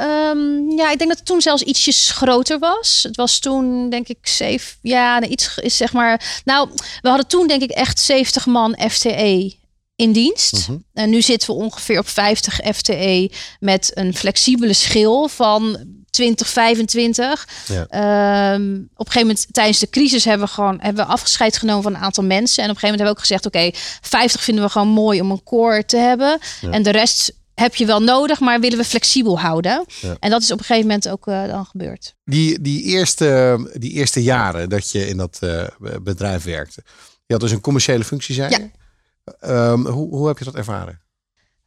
Um, 0.00 0.70
ja, 0.70 0.90
ik 0.90 0.98
denk 0.98 1.10
dat 1.10 1.18
het 1.18 1.26
toen 1.26 1.40
zelfs 1.40 1.62
ietsjes 1.62 2.10
groter 2.10 2.58
was. 2.58 3.02
Het 3.02 3.16
was 3.16 3.38
toen, 3.38 3.90
denk 3.90 4.08
ik, 4.08 4.26
zeven. 4.26 4.76
Ja, 4.82 5.22
iets 5.22 5.58
is 5.58 5.76
zeg 5.76 5.92
maar. 5.92 6.40
Nou, 6.44 6.68
we 7.00 7.08
hadden 7.08 7.26
toen, 7.26 7.46
denk 7.46 7.62
ik, 7.62 7.70
echt 7.70 8.00
70 8.00 8.46
man 8.46 8.78
FTE 8.90 9.56
in 9.96 10.12
dienst. 10.12 10.68
Mhm. 10.68 10.78
En 10.92 11.10
nu 11.10 11.22
zitten 11.22 11.48
we 11.50 11.54
ongeveer 11.54 11.98
op 11.98 12.08
50 12.08 12.60
FTE 12.74 13.30
met 13.60 13.90
een 13.94 14.14
flexibele 14.14 14.72
schil 14.72 15.28
van 15.28 15.96
2025. 16.18 17.48
Ja. 17.66 18.54
Um, 18.54 18.88
op 18.96 19.06
een 19.06 19.12
gegeven 19.12 19.28
moment 19.28 19.46
tijdens 19.50 19.78
de 19.78 19.90
crisis 19.90 20.24
hebben 20.24 20.46
we 20.46 20.52
gewoon 20.52 20.78
hebben 20.80 21.06
we 21.06 21.12
afgescheid 21.12 21.58
genomen 21.58 21.82
van 21.82 21.94
een 21.94 22.00
aantal 22.00 22.24
mensen. 22.24 22.64
En 22.64 22.70
op 22.70 22.74
een 22.74 22.80
gegeven 22.80 22.98
moment 22.98 22.98
hebben 22.98 23.04
we 23.04 23.10
ook 23.10 23.20
gezegd: 23.20 23.46
oké, 23.46 23.58
okay, 23.58 23.98
50 24.00 24.42
vinden 24.42 24.64
we 24.64 24.70
gewoon 24.70 24.88
mooi 24.88 25.20
om 25.20 25.30
een 25.30 25.42
core 25.42 25.84
te 25.84 25.96
hebben. 25.96 26.38
Ja. 26.60 26.70
En 26.70 26.82
de 26.82 26.90
rest 26.90 27.32
heb 27.54 27.74
je 27.74 27.86
wel 27.86 28.02
nodig, 28.02 28.40
maar 28.40 28.60
willen 28.60 28.78
we 28.78 28.84
flexibel 28.84 29.40
houden. 29.40 29.84
Ja. 30.00 30.16
En 30.20 30.30
dat 30.30 30.42
is 30.42 30.52
op 30.52 30.58
een 30.58 30.64
gegeven 30.64 30.86
moment 30.86 31.08
ook 31.08 31.26
uh, 31.26 31.46
dan 31.46 31.64
gebeurd. 31.64 32.14
Die, 32.24 32.60
die, 32.60 32.82
eerste, 32.82 33.58
die 33.78 33.92
eerste 33.92 34.22
jaren 34.22 34.68
dat 34.68 34.90
je 34.90 35.08
in 35.08 35.16
dat 35.16 35.38
uh, 35.44 35.64
bedrijf 36.02 36.44
werkte. 36.44 36.82
Je 37.26 37.32
had 37.32 37.40
dus 37.40 37.50
een 37.50 37.60
commerciële 37.60 38.04
functie 38.04 38.34
zijn. 38.34 38.72
Ja. 39.40 39.70
Um, 39.70 39.86
hoe, 39.86 40.08
hoe 40.08 40.26
heb 40.26 40.38
je 40.38 40.44
dat 40.44 40.54
ervaren? 40.54 41.00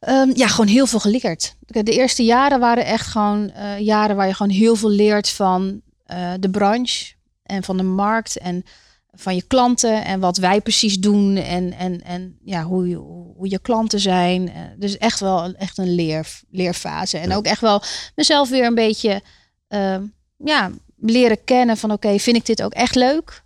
Um, 0.08 0.32
ja, 0.36 0.48
gewoon 0.48 0.66
heel 0.66 0.86
veel 0.86 1.00
geleerd. 1.00 1.54
De 1.66 1.92
eerste 1.92 2.24
jaren 2.24 2.60
waren 2.60 2.84
echt 2.84 3.06
gewoon 3.06 3.52
uh, 3.56 3.78
jaren 3.78 4.16
waar 4.16 4.26
je 4.26 4.34
gewoon 4.34 4.52
heel 4.52 4.76
veel 4.76 4.90
leert 4.90 5.28
van 5.28 5.80
uh, 6.12 6.32
de 6.40 6.50
branche 6.50 7.12
en 7.42 7.62
van 7.62 7.76
de 7.76 7.82
markt 7.82 8.38
en 8.38 8.64
van 9.12 9.34
je 9.34 9.42
klanten 9.42 10.04
en 10.04 10.20
wat 10.20 10.36
wij 10.36 10.60
precies 10.60 10.98
doen 10.98 11.36
en, 11.36 11.72
en, 11.72 12.02
en 12.04 12.38
ja, 12.44 12.62
hoe, 12.62 12.88
je, 12.88 12.96
hoe 13.36 13.50
je 13.50 13.58
klanten 13.58 14.00
zijn. 14.00 14.42
Uh, 14.48 14.54
dus 14.76 14.98
echt 14.98 15.20
wel 15.20 15.54
echt 15.54 15.78
een 15.78 15.94
leer, 15.94 16.40
leerfase. 16.50 17.18
En 17.18 17.28
Ja. 17.28 17.36
ook 17.36 17.46
echt 17.46 17.60
wel 17.60 17.82
mezelf 18.14 18.48
weer 18.48 18.64
een 18.66 18.74
beetje 18.74 19.22
ehm, 19.68 20.02
ja, 20.36 20.70
leren 20.96 21.44
kennen 21.44 21.76
van 21.76 21.92
oké, 21.92 22.18
vind 22.18 22.36
ik 22.36 22.46
dit 22.46 22.62
ook 22.62 22.72
echt 22.72 22.94
leuk? 22.94 23.42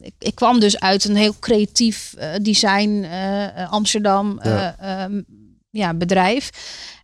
Ik, 0.00 0.14
ik 0.18 0.34
kwam 0.34 0.60
dus 0.60 0.80
uit 0.80 1.04
een 1.04 1.16
heel 1.16 1.34
creatief 1.40 2.14
design 2.42 3.06
Amsterdam. 3.70 4.40
Ja. 4.42 5.04
Um, 5.04 5.26
ja, 5.70 5.94
bedrijf. 5.94 6.50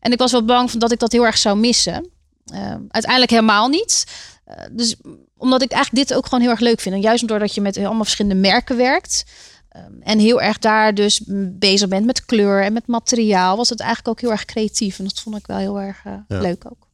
En 0.01 0.13
ik 0.13 0.19
was 0.19 0.33
wel 0.33 0.45
bang 0.45 0.71
dat 0.71 0.93
ik 0.93 0.99
dat 0.99 1.13
heel 1.13 1.27
erg 1.27 1.39
zou 1.39 1.59
missen. 1.59 2.09
Ehm, 2.45 2.81
uiteindelijk 2.89 3.31
helemaal 3.31 3.69
niet. 3.69 4.05
Uh, 4.49 4.55
dus 4.73 4.97
omdat 5.37 5.63
ik 5.63 5.73
eigenlijk 5.73 6.09
dit 6.09 6.17
ook 6.17 6.25
gewoon 6.25 6.41
heel 6.41 6.51
erg 6.51 6.61
leuk 6.61 6.81
vind. 6.81 6.95
En 6.95 7.01
juist 7.01 7.29
doordat 7.29 7.55
je 7.55 7.61
met 7.61 7.77
allemaal 7.77 8.03
verschillende 8.03 8.41
merken 8.41 8.77
werkt. 8.77 9.25
Ehm, 9.69 10.01
en 10.01 10.19
heel 10.19 10.41
erg 10.41 10.59
daar 10.59 10.95
dus 10.95 11.23
bezig 11.59 11.89
bent 11.89 12.07
met 12.07 12.25
kleur 12.25 12.63
en 12.63 12.73
met 12.73 12.87
materiaal. 12.87 13.57
Was 13.57 13.69
het 13.69 13.81
eigenlijk 13.81 14.09
ook 14.09 14.21
heel 14.21 14.31
erg 14.31 14.45
creatief. 14.45 14.99
En 14.99 15.05
dat 15.05 15.21
vond 15.21 15.37
ik 15.37 15.47
wel 15.47 15.57
heel 15.57 15.81
erg 15.81 16.05
uh, 16.07 16.13
leuk 16.29 16.65
ook. 16.67 16.89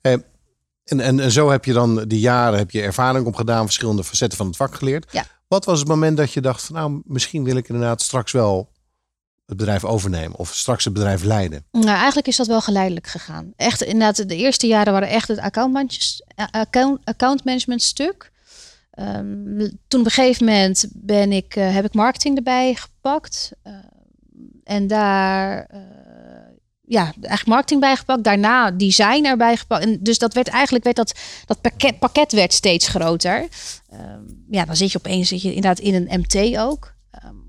Hey, 0.00 0.24
en, 0.84 1.00
en, 1.00 1.20
en 1.20 1.30
zo 1.30 1.50
heb 1.50 1.64
je 1.64 1.72
dan 1.72 2.04
die 2.04 2.20
jaren 2.20 2.58
heb 2.58 2.70
je 2.70 2.82
ervaring 2.82 3.26
opgedaan. 3.26 3.64
Verschillende 3.64 4.04
facetten 4.04 4.38
van 4.38 4.46
het 4.46 4.56
vak 4.56 4.74
geleerd. 4.74 5.12
Ja. 5.12 5.24
Wat 5.48 5.64
was 5.64 5.78
het 5.78 5.88
moment 5.88 6.16
dat 6.16 6.32
je 6.32 6.40
dacht 6.40 6.62
van 6.62 6.74
nou 6.74 7.02
misschien 7.04 7.44
wil 7.44 7.56
ik 7.56 7.68
inderdaad 7.68 8.02
straks 8.02 8.32
wel 8.32 8.72
het 9.46 9.56
bedrijf 9.56 9.84
overnemen 9.84 10.38
of 10.38 10.54
straks 10.54 10.84
het 10.84 10.92
bedrijf 10.92 11.22
leiden? 11.22 11.64
Nou, 11.70 11.86
eigenlijk 11.86 12.26
is 12.26 12.36
dat 12.36 12.46
wel 12.46 12.60
geleidelijk 12.60 13.06
gegaan. 13.06 13.52
Echt, 13.56 13.82
inderdaad, 13.82 14.28
de 14.28 14.36
eerste 14.36 14.66
jaren 14.66 14.92
waren 14.92 15.08
echt 15.08 15.28
het 15.28 15.40
account, 16.50 17.00
account 17.04 17.44
management 17.44 17.82
stuk. 17.82 18.32
Um, 18.98 19.58
toen 19.88 20.00
op 20.00 20.06
een 20.06 20.12
gegeven 20.12 20.46
moment 20.46 20.86
ben 20.92 21.32
ik, 21.32 21.56
uh, 21.56 21.74
heb 21.74 21.84
ik 21.84 21.94
marketing 21.94 22.36
erbij 22.36 22.74
gepakt. 22.74 23.50
Uh, 23.66 23.72
en 24.64 24.86
daar, 24.86 25.68
uh, 25.74 25.80
ja, 26.82 27.02
eigenlijk 27.02 27.46
marketing 27.46 27.80
bijgepakt. 27.80 28.24
Daarna 28.24 28.70
design 28.70 29.24
erbij 29.24 29.56
gepakt. 29.56 29.84
En 29.84 29.98
dus 30.02 30.18
dat 30.18 30.34
werd 30.34 30.48
eigenlijk, 30.48 30.84
werd 30.84 30.96
dat, 30.96 31.14
dat 31.46 31.60
pakket, 31.60 31.98
pakket 31.98 32.32
werd 32.32 32.52
steeds 32.52 32.88
groter. 32.88 33.48
Um, 33.92 34.44
ja, 34.50 34.64
dan 34.64 34.76
zit 34.76 34.92
je 34.92 34.98
opeens 34.98 35.28
zit 35.28 35.42
je 35.42 35.54
inderdaad 35.54 35.78
in 35.78 35.94
een 35.94 36.20
MT 36.20 36.58
ook. 36.58 36.94
Um, 37.24 37.44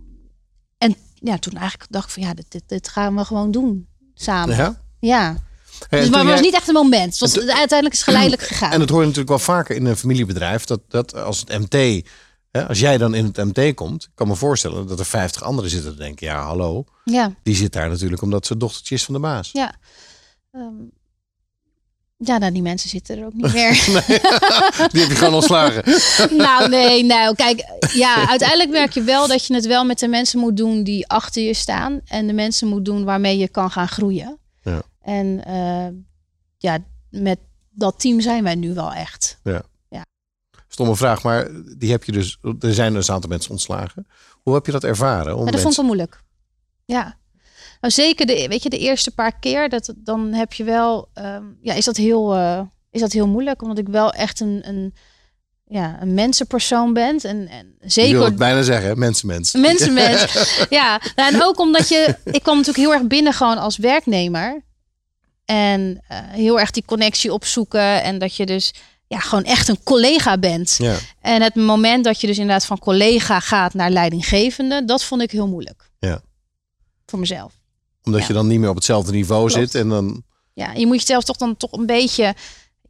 en 0.77 0.95
ja, 1.19 1.37
toen 1.37 1.53
eigenlijk 1.53 1.91
dacht 1.91 2.05
ik 2.05 2.11
van 2.13 2.23
ja, 2.23 2.33
dit, 2.33 2.45
dit, 2.51 2.63
dit 2.65 2.87
gaan 2.87 3.15
we 3.15 3.25
gewoon 3.25 3.51
doen 3.51 3.87
samen. 4.13 4.55
Ja. 4.55 4.81
ja. 4.99 5.37
dus 5.89 6.09
maar 6.09 6.19
het 6.19 6.29
was 6.29 6.41
niet 6.41 6.53
echt 6.53 6.67
een 6.67 6.73
moment. 6.73 7.19
Het 7.19 7.19
was, 7.19 7.37
uiteindelijk 7.39 7.93
is 7.93 8.03
geleidelijk 8.03 8.41
gegaan. 8.47 8.71
En 8.71 8.79
dat 8.79 8.89
hoor 8.89 8.99
je 8.99 9.05
natuurlijk 9.05 9.29
wel 9.29 9.39
vaker 9.55 9.75
in 9.75 9.85
een 9.85 9.97
familiebedrijf. 9.97 10.65
Dat, 10.65 10.81
dat 10.87 11.15
als 11.15 11.39
het 11.39 11.59
MT, 11.59 12.07
hè, 12.51 12.67
als 12.67 12.79
jij 12.79 12.97
dan 12.97 13.13
in 13.13 13.25
het 13.25 13.37
MT 13.37 13.73
komt, 13.73 14.03
ik 14.03 14.11
kan 14.15 14.27
me 14.27 14.35
voorstellen 14.35 14.87
dat 14.87 14.99
er 14.99 15.05
50 15.05 15.43
anderen 15.43 15.69
zitten 15.69 15.91
te 15.91 15.97
denken, 15.97 16.27
ja 16.27 16.43
hallo. 16.43 16.85
Ja. 17.03 17.33
Die 17.43 17.55
zit 17.55 17.73
daar 17.73 17.89
natuurlijk 17.89 18.21
omdat 18.21 18.45
ze 18.45 18.57
dochtertje 18.57 18.95
is 18.95 19.05
van 19.05 19.13
de 19.13 19.19
baas. 19.19 19.49
Ja. 19.51 19.75
Um, 20.51 20.91
ja, 22.17 22.37
nou, 22.37 22.51
die 22.51 22.61
mensen 22.61 22.89
zitten 22.89 23.17
er 23.17 23.25
ook 23.25 23.33
niet 23.33 23.53
meer. 23.53 23.85
nee, 24.07 24.19
die 24.91 25.01
heb 25.01 25.09
je 25.09 25.15
gewoon 25.15 25.33
ontslagen. 25.33 25.83
nou, 26.37 26.69
nee, 26.69 27.03
nou, 27.03 27.35
kijk, 27.35 27.65
ja, 27.93 28.27
uiteindelijk 28.27 28.69
merk 28.69 28.91
je 28.91 29.01
wel 29.01 29.27
dat 29.27 29.45
je 29.45 29.53
het 29.53 29.65
wel 29.65 29.85
met 29.85 29.99
de 29.99 30.07
mensen 30.07 30.39
moet 30.39 30.57
doen 30.57 30.83
die 30.83 31.07
achter 31.07 31.43
je 31.43 31.53
staan. 31.53 32.01
En 32.05 32.27
de 32.27 32.33
mensen 32.33 32.67
moet 32.67 32.85
doen 32.85 33.03
waarmee 33.03 33.37
je 33.37 33.47
kan 33.47 33.71
gaan 33.71 33.87
groeien. 33.87 34.37
Ja. 34.61 34.81
En 35.01 35.41
uh, 35.47 35.87
ja, 36.57 36.77
met 37.09 37.39
dat 37.69 37.99
team 37.99 38.21
zijn 38.21 38.43
wij 38.43 38.55
nu 38.55 38.73
wel 38.73 38.93
echt. 38.93 39.39
Ja. 39.43 39.61
ja. 39.89 40.05
Stomme 40.67 40.95
vraag, 40.95 41.23
maar 41.23 41.49
die 41.77 41.91
heb 41.91 42.03
je 42.03 42.11
dus, 42.11 42.37
er 42.59 42.73
zijn 42.73 42.93
dus 42.93 43.07
een 43.07 43.13
aantal 43.13 43.29
mensen 43.29 43.51
ontslagen. 43.51 44.07
Hoe 44.31 44.53
heb 44.53 44.65
je 44.65 44.71
dat 44.71 44.83
ervaren? 44.83 45.33
Om 45.33 45.45
ja, 45.45 45.51
dat 45.51 45.53
mensen... 45.53 45.61
vond 45.61 45.73
ik 45.73 45.77
wel 45.77 45.85
moeilijk. 45.85 46.23
Ja, 46.85 47.17
nou, 47.81 47.93
zeker 47.93 48.25
de, 48.25 48.47
weet 48.47 48.63
je, 48.63 48.69
de 48.69 48.77
eerste 48.77 49.11
paar 49.11 49.39
keer, 49.39 49.69
dat, 49.69 49.93
dan 49.95 50.33
heb 50.33 50.53
je 50.53 50.63
wel, 50.63 51.09
um, 51.15 51.57
ja, 51.61 51.73
is 51.73 51.85
dat 51.85 51.97
heel, 51.97 52.35
uh, 52.35 52.61
is 52.91 53.01
dat 53.01 53.11
heel 53.11 53.27
moeilijk. 53.27 53.61
Omdat 53.61 53.77
ik 53.77 53.87
wel 53.87 54.13
echt 54.13 54.39
een, 54.39 54.61
een, 54.65 54.93
ja, 55.65 55.97
een 56.01 56.13
mensenpersoon 56.13 56.93
ben. 56.93 57.19
En, 57.19 57.47
en 57.47 57.75
zeker. 57.79 58.09
Ik 58.09 58.15
wil 58.15 58.25
het 58.25 58.35
bijna 58.35 58.61
zeggen, 58.61 58.99
mensenmens. 58.99 59.53
Mensenmens. 59.69 60.33
ja, 60.69 61.01
nou, 61.15 61.33
en 61.33 61.43
ook 61.43 61.59
omdat 61.59 61.89
je, 61.89 62.15
ik 62.23 62.43
kwam 62.43 62.55
natuurlijk 62.55 62.85
heel 62.85 62.93
erg 62.93 63.07
binnen 63.07 63.33
gewoon 63.33 63.57
als 63.57 63.77
werknemer. 63.77 64.65
En 65.45 66.03
uh, 66.11 66.17
heel 66.29 66.59
erg 66.59 66.71
die 66.71 66.83
connectie 66.85 67.33
opzoeken. 67.33 68.03
En 68.03 68.19
dat 68.19 68.35
je 68.35 68.45
dus 68.45 68.73
ja, 69.07 69.19
gewoon 69.19 69.43
echt 69.43 69.67
een 69.67 69.83
collega 69.83 70.37
bent. 70.37 70.75
Ja. 70.77 70.95
En 71.21 71.41
het 71.41 71.55
moment 71.55 72.03
dat 72.03 72.21
je 72.21 72.27
dus 72.27 72.37
inderdaad 72.37 72.65
van 72.65 72.79
collega 72.79 73.39
gaat 73.39 73.73
naar 73.73 73.89
leidinggevende, 73.89 74.85
dat 74.85 75.03
vond 75.03 75.21
ik 75.21 75.31
heel 75.31 75.47
moeilijk. 75.47 75.89
Ja. 75.99 76.21
Voor 77.05 77.19
mezelf 77.19 77.56
omdat 78.07 78.27
je 78.27 78.33
dan 78.33 78.47
niet 78.47 78.59
meer 78.59 78.69
op 78.69 78.75
hetzelfde 78.75 79.11
niveau 79.11 79.49
zit. 79.49 79.75
En 79.75 79.89
dan... 79.89 80.23
Ja, 80.53 80.71
je 80.71 80.85
moet 80.85 80.99
jezelf 80.99 81.23
toch 81.23 81.37
dan 81.37 81.57
toch 81.57 81.71
een 81.71 81.85
beetje. 81.85 82.35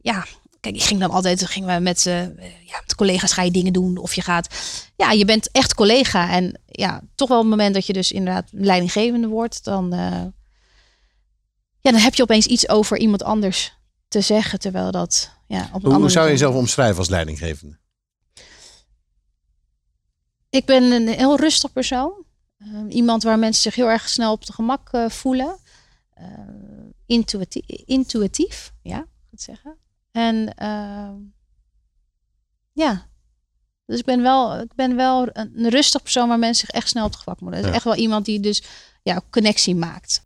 Ja, 0.00 0.26
kijk, 0.60 0.74
ik 0.74 0.82
ging 0.82 1.00
dan 1.00 1.10
altijd, 1.10 1.46
gingen 1.46 1.74
we 1.74 1.82
met, 1.82 2.06
uh, 2.06 2.20
ja, 2.66 2.80
met 2.80 2.94
collega's 2.94 3.32
ga 3.32 3.42
je 3.42 3.50
dingen 3.50 3.72
doen. 3.72 3.96
Of 3.96 4.14
je 4.14 4.20
gaat. 4.20 4.48
Ja, 4.96 5.10
je 5.10 5.24
bent 5.24 5.50
echt 5.50 5.74
collega. 5.74 6.30
En 6.30 6.60
ja, 6.66 7.02
toch 7.14 7.28
wel 7.28 7.38
het 7.38 7.48
moment 7.48 7.74
dat 7.74 7.86
je 7.86 7.92
dus 7.92 8.12
inderdaad 8.12 8.48
leidinggevende 8.50 9.26
wordt, 9.26 9.64
dan. 9.64 9.94
Uh, 9.94 10.24
ja, 11.80 11.90
dan 11.90 12.00
heb 12.00 12.14
je 12.14 12.22
opeens 12.22 12.46
iets 12.46 12.68
over 12.68 12.98
iemand 12.98 13.22
anders 13.22 13.76
te 14.08 14.20
zeggen. 14.20 14.58
Terwijl 14.58 14.90
dat. 14.90 15.30
Ja, 15.46 15.70
op 15.72 15.84
een 15.84 15.90
hoe, 15.90 16.00
hoe 16.00 16.10
zou 16.10 16.24
je 16.26 16.32
jezelf 16.32 16.54
omschrijven 16.54 16.98
als 16.98 17.08
leidinggevende? 17.08 17.78
Ik 20.50 20.64
ben 20.64 20.82
een 20.82 21.08
heel 21.08 21.36
rustig 21.36 21.72
persoon. 21.72 22.24
Ehm, 22.58 22.88
iemand 22.88 23.22
waar 23.22 23.38
mensen 23.38 23.62
zich 23.62 23.74
heel 23.74 23.90
erg 23.90 24.08
snel 24.08 24.32
op 24.32 24.46
de 24.46 24.52
gemak 24.52 24.92
uh, 24.92 25.08
voelen. 25.08 25.58
Uh, 26.20 26.24
intuïtief, 27.06 27.64
intuïtief, 27.84 28.72
ja, 28.82 29.06
goed 29.30 29.40
zeggen. 29.40 29.76
En 30.12 30.54
uh, 30.62 31.10
ja, 32.72 33.06
dus 33.86 33.98
ik 33.98 34.04
ben 34.04 34.22
wel, 34.22 34.60
ik 34.60 34.74
ben 34.74 34.96
wel 34.96 35.28
een 35.32 35.68
rustig 35.68 36.02
persoon 36.02 36.28
waar 36.28 36.38
mensen 36.38 36.66
zich 36.66 36.74
echt 36.76 36.88
snel 36.88 37.04
op 37.04 37.12
de 37.12 37.18
gemak 37.18 37.40
moeten. 37.40 37.60
Het 37.60 37.68
is 37.68 37.74
echt 37.74 37.84
wel 37.84 37.94
iemand 37.94 38.24
die 38.24 38.40
dus 38.40 38.62
ja, 39.02 39.20
connectie 39.30 39.74
maakt. 39.74 40.22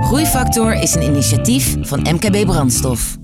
Groeifactor 0.00 0.74
is 0.74 0.94
een 0.94 1.02
initiatief 1.02 1.76
van 1.80 2.00
MKB 2.00 2.46
Brandstof. 2.46 3.16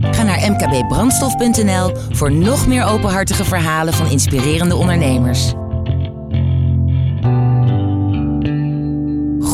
Ga 0.00 0.22
naar 0.22 0.50
mkbbrandstof.nl 0.52 1.96
voor 2.10 2.32
nog 2.32 2.66
meer 2.66 2.84
openhartige 2.84 3.44
verhalen 3.44 3.94
van 3.94 4.10
inspirerende 4.10 4.76
ondernemers. 4.76 5.52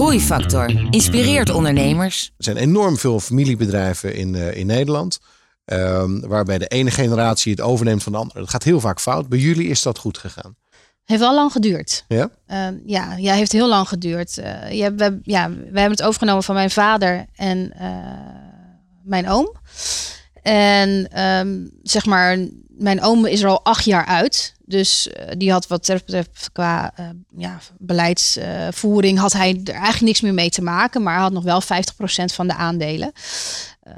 Groeifactor 0.01 0.91
inspireert 0.91 1.51
ondernemers. 1.51 2.33
Er 2.37 2.45
zijn 2.45 2.57
enorm 2.57 2.97
veel 2.97 3.21
familiebedrijven 3.21 4.15
in, 4.15 4.35
uh, 4.35 4.55
in 4.55 4.67
Nederland. 4.67 5.19
Um, 5.65 6.21
waarbij 6.29 6.59
de 6.59 6.67
ene 6.67 6.91
generatie 6.91 7.53
het 7.53 7.61
overneemt 7.61 8.03
van 8.03 8.13
de 8.13 8.19
andere. 8.19 8.41
Dat 8.41 8.51
gaat 8.51 8.63
heel 8.63 8.81
vaak 8.81 9.01
fout. 9.01 9.29
Bij 9.29 9.39
jullie 9.39 9.69
is 9.69 9.83
dat 9.83 9.99
goed 9.99 10.19
gegaan. 10.19 10.57
Heeft 11.05 11.21
wel 11.21 11.35
lang 11.35 11.53
geduurd. 11.53 12.05
Ja? 12.09 12.31
Uh, 12.49 12.67
ja, 12.87 13.17
ja, 13.17 13.35
heeft 13.35 13.53
heel 13.53 13.69
lang 13.69 13.89
geduurd. 13.89 14.39
Uh, 14.39 14.73
ja, 14.73 14.95
we, 14.95 15.19
ja, 15.23 15.51
we 15.51 15.57
hebben 15.63 15.91
het 15.91 16.03
overgenomen 16.03 16.43
van 16.43 16.55
mijn 16.55 16.71
vader 16.71 17.27
en 17.35 17.73
uh, 17.81 17.87
mijn 19.03 19.29
oom. 19.29 19.57
En 20.43 21.21
um, 21.23 21.71
zeg 21.83 22.07
maar, 22.07 22.37
mijn 22.81 23.03
oom 23.03 23.27
is 23.27 23.43
er 23.43 23.49
al 23.49 23.65
acht 23.65 23.85
jaar 23.85 24.05
uit. 24.05 24.55
Dus 24.65 25.09
uh, 25.09 25.25
die 25.37 25.53
had 25.53 25.67
wat 25.67 25.87
betreft 25.87 26.51
qua 26.53 26.93
uh, 27.01 27.07
ja, 27.37 27.61
beleidsvoering 27.79 29.19
had 29.19 29.33
hij 29.33 29.61
er 29.65 29.73
eigenlijk 29.73 30.01
niks 30.01 30.21
meer 30.21 30.35
mee 30.35 30.51
te 30.51 30.63
maken. 30.63 31.03
Maar 31.03 31.13
hij 31.13 31.23
had 31.23 31.33
nog 31.33 31.45
wel 31.45 31.63
50% 31.63 31.67
van 32.35 32.47
de 32.47 32.55
aandelen. 32.55 33.13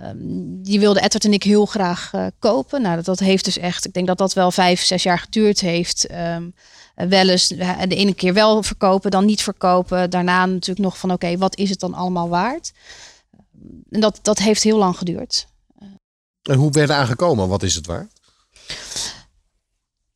Um, 0.05 0.63
die 0.63 0.81
wilde 0.81 1.01
Edward 1.01 1.25
en 1.25 1.33
ik 1.33 1.43
heel 1.43 1.67
graag 1.67 2.13
uh, 2.15 2.27
kopen. 2.39 2.83
Nou, 2.83 3.03
dat, 3.03 3.19
heeft 3.19 3.45
dus 3.45 3.59
echt, 3.59 3.85
ik 3.85 3.93
denk 3.93 4.07
dat 4.07 4.19
dat 4.19 4.33
wel 4.33 4.51
vijf, 4.51 4.83
zes 4.83 5.03
jaar 5.03 5.19
geduurd 5.19 5.61
heeft. 5.61 6.07
Um, 6.13 6.55
wel 6.95 7.29
eens 7.29 7.49
de 7.49 7.87
ene 7.89 8.15
keer 8.15 8.35
wel 8.35 8.63
verkopen, 8.63 9.11
dan 9.11 9.25
niet 9.25 9.43
verkopen. 9.43 10.11
Daarna 10.11 10.47
natuurlijk 10.47 10.87
nog 10.87 10.99
van 10.99 11.13
oké, 11.13 11.37
wat 11.37 11.57
is 11.57 11.71
het 11.71 11.81
dan 11.81 11.95
allemaal 11.95 12.29
waard? 12.29 12.73
En 13.91 14.01
dat, 14.01 14.19
dat 14.23 14.39
heeft 14.39 14.63
heel 14.63 14.79
lang 14.79 14.97
geduurd. 14.97 15.47
En 16.43 16.59
hoe 16.59 16.71
je 16.73 16.93
aangekomen? 16.93 17.49
Wat 17.49 17.63
is 17.63 17.75
het 17.75 17.87
waard? 17.87 18.12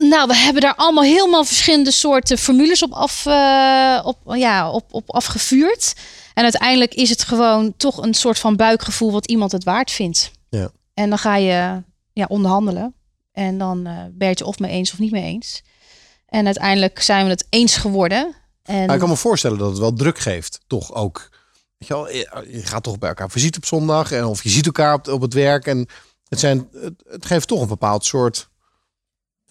Nou, 0.08 0.26
we 0.28 0.36
hebben 0.36 0.62
daar 0.62 0.74
allemaal 0.74 1.04
helemaal 1.04 1.44
verschillende 1.44 1.90
soorten 1.90 2.38
formules 2.38 2.82
op, 2.82 2.92
af, 2.92 3.24
uh, 3.26 4.00
op, 4.04 4.18
ja, 4.36 4.70
op, 4.70 4.94
op 4.94 5.10
afgevuurd. 5.10 5.94
En 6.34 6.42
uiteindelijk 6.42 6.94
is 6.94 7.10
het 7.10 7.22
gewoon 7.22 7.74
toch 7.76 8.02
een 8.02 8.14
soort 8.14 8.38
van 8.38 8.56
buikgevoel 8.56 9.12
wat 9.12 9.26
iemand 9.26 9.52
het 9.52 9.64
waard 9.64 9.90
vindt. 9.90 10.30
Ja. 10.48 10.70
En 10.94 11.08
dan 11.08 11.18
ga 11.18 11.36
je 11.36 11.82
ja, 12.12 12.26
onderhandelen. 12.28 12.94
En 13.32 13.58
dan 13.58 13.78
uh, 13.78 13.92
ben 13.92 14.28
je 14.28 14.34
het 14.34 14.42
of 14.42 14.58
mee 14.58 14.70
eens 14.70 14.92
of 14.92 14.98
niet 14.98 15.10
mee 15.10 15.22
eens. 15.22 15.62
En 16.26 16.44
uiteindelijk 16.44 17.02
zijn 17.02 17.24
we 17.24 17.30
het 17.30 17.46
eens 17.48 17.76
geworden. 17.76 18.34
En... 18.62 18.86
Maar 18.86 18.94
ik 18.94 19.00
kan 19.00 19.08
me 19.08 19.16
voorstellen 19.16 19.58
dat 19.58 19.70
het 19.70 19.78
wel 19.78 19.92
druk 19.92 20.18
geeft, 20.18 20.60
toch 20.66 20.94
ook. 20.94 21.28
Weet 21.78 21.88
je, 21.88 21.94
wel, 21.94 22.10
je 22.10 22.66
gaat 22.66 22.82
toch 22.82 22.98
bij 22.98 23.08
elkaar 23.08 23.30
visite 23.30 23.58
op 23.58 23.66
zondag 23.66 24.12
en 24.12 24.24
of 24.24 24.42
je 24.42 24.48
ziet 24.48 24.66
elkaar 24.66 24.94
op, 24.94 25.08
op 25.08 25.20
het 25.20 25.34
werk. 25.34 25.66
En 25.66 25.88
het, 26.28 26.40
zijn, 26.40 26.68
het, 26.72 27.02
het 27.08 27.26
geeft 27.26 27.48
toch 27.48 27.60
een 27.60 27.68
bepaald 27.68 28.04
soort 28.04 28.48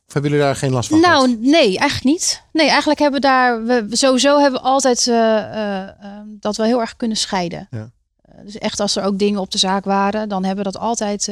of 0.08 0.14
hebben 0.14 0.32
jullie 0.32 0.46
daar 0.46 0.56
geen 0.56 0.72
last 0.72 0.90
van? 0.90 1.00
Nou, 1.00 1.26
gehad? 1.26 1.40
nee, 1.40 1.78
eigenlijk 1.78 2.04
niet. 2.04 2.42
Nee, 2.52 2.68
eigenlijk 2.68 3.00
hebben 3.00 3.22
we 3.22 3.28
daar, 3.28 3.66
we 3.66 3.88
sowieso 3.90 4.40
hebben 4.40 4.62
we 4.62 4.68
altijd 4.68 5.08
uh, 5.08 5.16
uh, 5.16 5.82
uh, 6.04 6.20
dat 6.40 6.56
wel 6.56 6.66
heel 6.66 6.80
erg 6.80 6.96
kunnen 6.96 7.18
scheiden. 7.18 7.68
Ja. 7.72 7.92
dus 8.44 8.58
echt 8.58 8.80
als 8.80 8.96
er 8.96 9.04
ook 9.04 9.20
dingen 9.20 9.40
op 9.40 9.52
de 9.52 9.58
zaak 9.58 9.86
waren, 9.86 10.30
dan 10.30 10.44
hebben 10.44 10.66
we 10.66 10.72
dat 10.72 10.82
altijd 10.82 11.32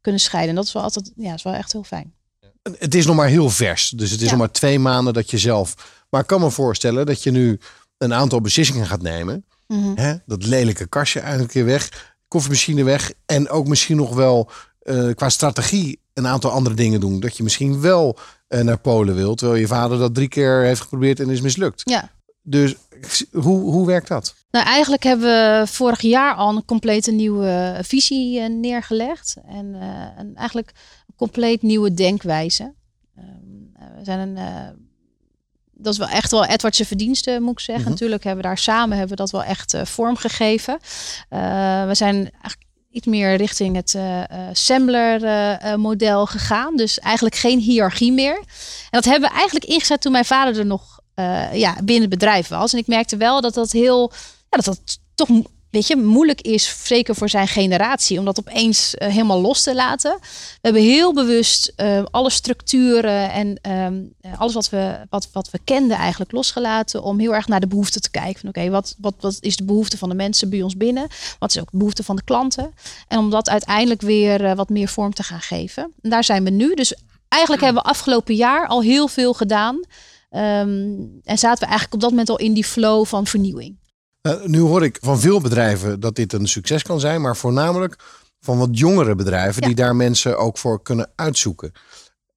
kunnen 0.00 0.20
scheiden. 0.20 0.50
En 0.50 0.56
dat 0.56 0.64
is 0.64 0.72
wel 0.72 0.82
altijd, 0.82 1.12
ja, 1.16 1.34
is 1.34 1.42
wel 1.42 1.52
echt 1.52 1.72
heel 1.72 1.82
fijn. 1.82 2.14
Het 2.78 2.94
is 2.94 3.06
nog 3.06 3.16
maar 3.16 3.28
heel 3.28 3.50
vers, 3.50 3.90
dus 3.90 4.10
het 4.10 4.20
is 4.20 4.24
ja. 4.24 4.30
nog 4.30 4.40
maar 4.40 4.50
twee 4.50 4.78
maanden 4.78 5.14
dat 5.14 5.30
je 5.30 5.38
zelf. 5.38 5.74
Maar 6.10 6.20
ik 6.20 6.26
kan 6.26 6.40
me 6.40 6.50
voorstellen 6.50 7.06
dat 7.06 7.22
je 7.22 7.30
nu 7.30 7.58
een 7.98 8.14
aantal 8.14 8.40
beslissingen 8.40 8.86
gaat 8.86 9.02
nemen. 9.02 9.44
Mhm. 9.66 9.92
Hè? 9.94 10.14
Dat 10.26 10.46
lelijke 10.46 10.86
kastje 10.86 11.20
eigenlijk 11.20 11.52
weer 11.52 11.64
weg. 11.64 12.14
Koffiemachine 12.28 12.84
weg. 12.84 13.12
En 13.26 13.48
ook 13.48 13.66
misschien 13.66 13.96
nog 13.96 14.14
wel 14.14 14.50
uh, 14.86 15.14
qua 15.14 15.28
strategie 15.28 16.00
een 16.12 16.26
aantal 16.26 16.50
andere 16.50 16.74
dingen 16.74 17.00
doen. 17.00 17.20
Dat 17.20 17.36
je 17.36 17.42
misschien 17.42 17.80
wel 17.80 18.18
uh, 18.48 18.60
naar 18.60 18.78
Polen 18.78 19.14
wilt. 19.14 19.38
Terwijl 19.38 19.60
je 19.60 19.66
vader 19.66 19.98
dat 19.98 20.14
drie 20.14 20.28
keer 20.28 20.62
heeft 20.62 20.80
geprobeerd 20.80 21.20
en 21.20 21.30
is 21.30 21.40
mislukt. 21.40 21.82
Ja. 21.84 22.10
Dus 22.42 22.74
hoe, 23.32 23.60
hoe 23.60 23.86
werkt 23.86 24.08
dat? 24.08 24.34
Nou, 24.50 24.66
eigenlijk 24.66 25.02
hebben 25.02 25.28
we 25.60 25.66
vorig 25.66 26.00
jaar 26.00 26.34
al 26.34 26.56
een 26.56 26.64
complete 26.64 27.10
nieuwe 27.10 27.78
visie 27.82 28.40
uh, 28.40 28.48
neergelegd. 28.48 29.36
En, 29.46 29.74
en 30.16 30.32
eigenlijk 30.34 30.72
een 31.06 31.14
compleet 31.16 31.62
nieuwe 31.62 31.94
denkwijze. 31.94 32.74
Ehm, 33.16 33.96
we 33.98 34.04
zijn 34.04 34.18
een 34.18 34.38
dat 35.78 35.92
is 35.92 35.98
wel 35.98 36.08
echt 36.08 36.30
wel 36.30 36.44
Edwardse 36.44 36.84
verdiensten, 36.84 37.42
moet 37.42 37.52
ik 37.52 37.60
zeggen. 37.60 37.84
Mhm. 37.84 37.92
Natuurlijk 37.92 38.24
hebben 38.24 38.42
we 38.42 38.48
daar 38.48 38.58
samen 38.58 38.98
hebben 38.98 39.16
we 39.16 39.22
dat 39.22 39.30
wel 39.30 39.44
echt 39.44 39.74
uh, 39.74 39.84
vorm 39.84 40.16
gegeven. 40.16 40.78
Uh, 41.30 41.86
we 41.86 41.94
zijn 41.94 42.14
eigenlijk 42.16 42.65
iets 42.96 43.06
meer 43.06 43.36
richting 43.36 43.76
het 43.76 43.94
uh, 43.96 44.22
Assembler 44.50 45.20
model 45.78 46.26
gegaan. 46.26 46.76
Dus 46.76 46.98
eigenlijk 46.98 47.34
geen 47.34 47.58
hiërarchie 47.58 48.12
meer. 48.12 48.36
En 48.36 48.44
dat 48.90 49.04
hebben 49.04 49.28
we 49.28 49.34
eigenlijk 49.34 49.64
ingezet 49.64 50.00
toen 50.00 50.12
mijn 50.12 50.24
vader 50.24 50.58
er 50.58 50.66
nog 50.66 51.00
ja, 51.52 51.74
binnen 51.82 52.00
het 52.00 52.18
bedrijf 52.18 52.48
was. 52.48 52.72
En 52.72 52.78
ik 52.78 52.86
merkte 52.86 53.16
wel 53.16 53.40
dat 53.40 53.54
dat 53.54 53.72
heel, 53.72 54.12
ja, 54.50 54.56
dat 54.58 54.64
dat 54.64 54.98
toch 55.14 55.28
weet 55.76 55.86
je, 55.86 55.96
moeilijk 55.96 56.40
is, 56.40 56.76
zeker 56.84 57.14
voor 57.14 57.28
zijn 57.28 57.48
generatie, 57.48 58.18
om 58.18 58.24
dat 58.24 58.38
opeens 58.38 58.94
uh, 58.94 59.08
helemaal 59.08 59.40
los 59.40 59.62
te 59.62 59.74
laten. 59.74 60.18
We 60.20 60.58
hebben 60.60 60.82
heel 60.82 61.14
bewust 61.14 61.72
uh, 61.76 62.02
alle 62.10 62.30
structuren 62.30 63.30
en 63.30 63.72
um, 63.72 64.12
alles 64.38 64.54
wat 64.54 64.68
we, 64.68 64.98
wat, 65.10 65.28
wat 65.32 65.50
we 65.50 65.58
kenden 65.64 65.96
eigenlijk 65.96 66.32
losgelaten, 66.32 67.02
om 67.02 67.18
heel 67.18 67.34
erg 67.34 67.48
naar 67.48 67.60
de 67.60 67.66
behoeften 67.66 68.00
te 68.00 68.10
kijken. 68.10 68.40
Van 68.40 68.48
oké, 68.48 68.70
wat, 68.70 68.94
wat, 68.98 69.14
wat 69.20 69.36
is 69.40 69.56
de 69.56 69.64
behoefte 69.64 69.98
van 69.98 70.08
de 70.08 70.14
mensen 70.14 70.50
bij 70.50 70.62
ons 70.62 70.76
binnen? 70.76 71.06
Wat 71.38 71.50
is 71.50 71.60
ook 71.60 71.70
de 71.70 71.76
behoefte 71.76 72.02
van 72.02 72.16
de 72.16 72.24
klanten? 72.24 72.74
En 73.08 73.18
om 73.18 73.30
dat 73.30 73.48
uiteindelijk 73.48 74.00
weer 74.00 74.54
wat 74.54 74.68
meer 74.68 74.88
vorm 74.88 75.14
te 75.14 75.22
gaan 75.22 75.40
geven. 75.40 75.92
En 76.02 76.10
daar 76.10 76.24
zijn 76.24 76.44
we 76.44 76.50
nu. 76.50 76.74
Dus 76.74 76.94
eigenlijk 77.28 77.62
hebben 77.62 77.82
we 77.82 77.88
afgelopen 77.88 78.34
jaar 78.34 78.66
al 78.66 78.82
heel 78.82 79.08
veel 79.08 79.32
gedaan. 79.32 79.74
Um, 79.74 81.20
en 81.24 81.38
zaten 81.38 81.60
we 81.60 81.66
eigenlijk 81.66 81.94
op 81.94 82.00
dat 82.00 82.10
moment 82.10 82.28
al 82.28 82.38
in 82.38 82.52
die 82.52 82.64
flow 82.64 83.06
van 83.06 83.26
vernieuwing. 83.26 83.76
Uh, 84.26 84.44
nu 84.44 84.60
hoor 84.60 84.84
ik 84.84 84.98
van 85.00 85.20
veel 85.20 85.40
bedrijven 85.40 86.00
dat 86.00 86.14
dit 86.14 86.32
een 86.32 86.48
succes 86.48 86.82
kan 86.82 87.00
zijn, 87.00 87.20
maar 87.20 87.36
voornamelijk 87.36 87.96
van 88.40 88.58
wat 88.58 88.78
jongere 88.78 89.14
bedrijven 89.14 89.62
die 89.62 89.74
daar 89.74 89.96
mensen 89.96 90.38
ook 90.38 90.58
voor 90.58 90.82
kunnen 90.82 91.10
uitzoeken. 91.14 91.72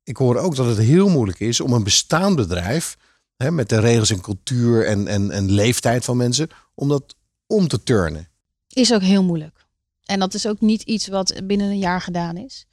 Ik 0.03 0.17
hoor 0.17 0.37
ook 0.37 0.55
dat 0.55 0.65
het 0.65 0.77
heel 0.77 1.09
moeilijk 1.09 1.39
is 1.39 1.59
om 1.59 1.73
een 1.73 1.83
bestaand 1.83 2.35
bedrijf, 2.35 2.97
hè, 3.37 3.51
met 3.51 3.69
de 3.69 3.79
regels 3.79 4.09
en 4.09 4.21
cultuur 4.21 4.85
en, 4.85 5.07
en, 5.07 5.31
en 5.31 5.51
leeftijd 5.51 6.05
van 6.05 6.17
mensen, 6.17 6.49
om 6.75 6.87
dat 6.89 7.15
om 7.47 7.67
te 7.67 7.83
turnen. 7.83 8.27
Is 8.67 8.93
ook 8.93 9.01
heel 9.01 9.23
moeilijk. 9.23 9.65
En 10.05 10.19
dat 10.19 10.33
is 10.33 10.47
ook 10.47 10.61
niet 10.61 10.81
iets 10.81 11.07
wat 11.07 11.41
binnen 11.43 11.67
een 11.67 11.77
jaar 11.77 12.01
gedaan 12.01 12.37
is. 12.37 12.65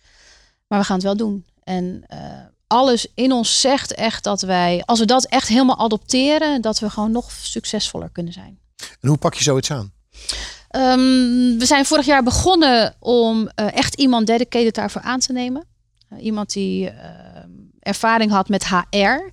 Maar 0.69 0.79
we 0.79 0.85
gaan 0.85 0.97
het 0.97 1.05
wel 1.05 1.17
doen. 1.17 1.47
En 1.63 2.05
uh, 2.13 2.19
alles 2.67 3.07
in 3.15 3.33
ons 3.33 3.61
zegt 3.61 3.95
echt 3.95 4.25
dat 4.25 4.41
wij, 4.41 4.83
als 4.85 4.99
we 4.99 5.05
dat 5.05 5.25
echt 5.25 5.49
helemaal 5.49 5.79
adopteren, 5.79 6.63
dat 6.63 6.79
we 6.79 6.91
gewoon 6.91 7.13
nog 7.13 7.31
succesvoller 7.31 8.11
kunnen 8.11 8.33
zijn. 8.33 8.59
En 9.01 9.09
hoe 9.09 9.17
pak 9.17 9.35
je 9.35 9.43
zoiets 9.43 9.71
aan? 9.71 9.93
Um, 10.77 11.59
we 11.59 11.67
zijn 11.67 11.85
vorig 11.85 12.07
jaar 12.07 12.23
begonnen 12.23 12.95
om 12.99 13.41
uh, 13.41 13.77
echt 13.77 13.95
iemand 13.95 14.27
dedicated 14.27 14.75
daarvoor 14.75 15.01
aan 15.01 15.21
te 15.21 15.33
nemen. 15.33 15.65
Uh, 16.13 16.25
iemand 16.25 16.53
die 16.53 16.85
uh, 16.85 16.91
ervaring 17.81 18.31
had 18.31 18.49
met 18.49 18.67
HR, 18.67 19.31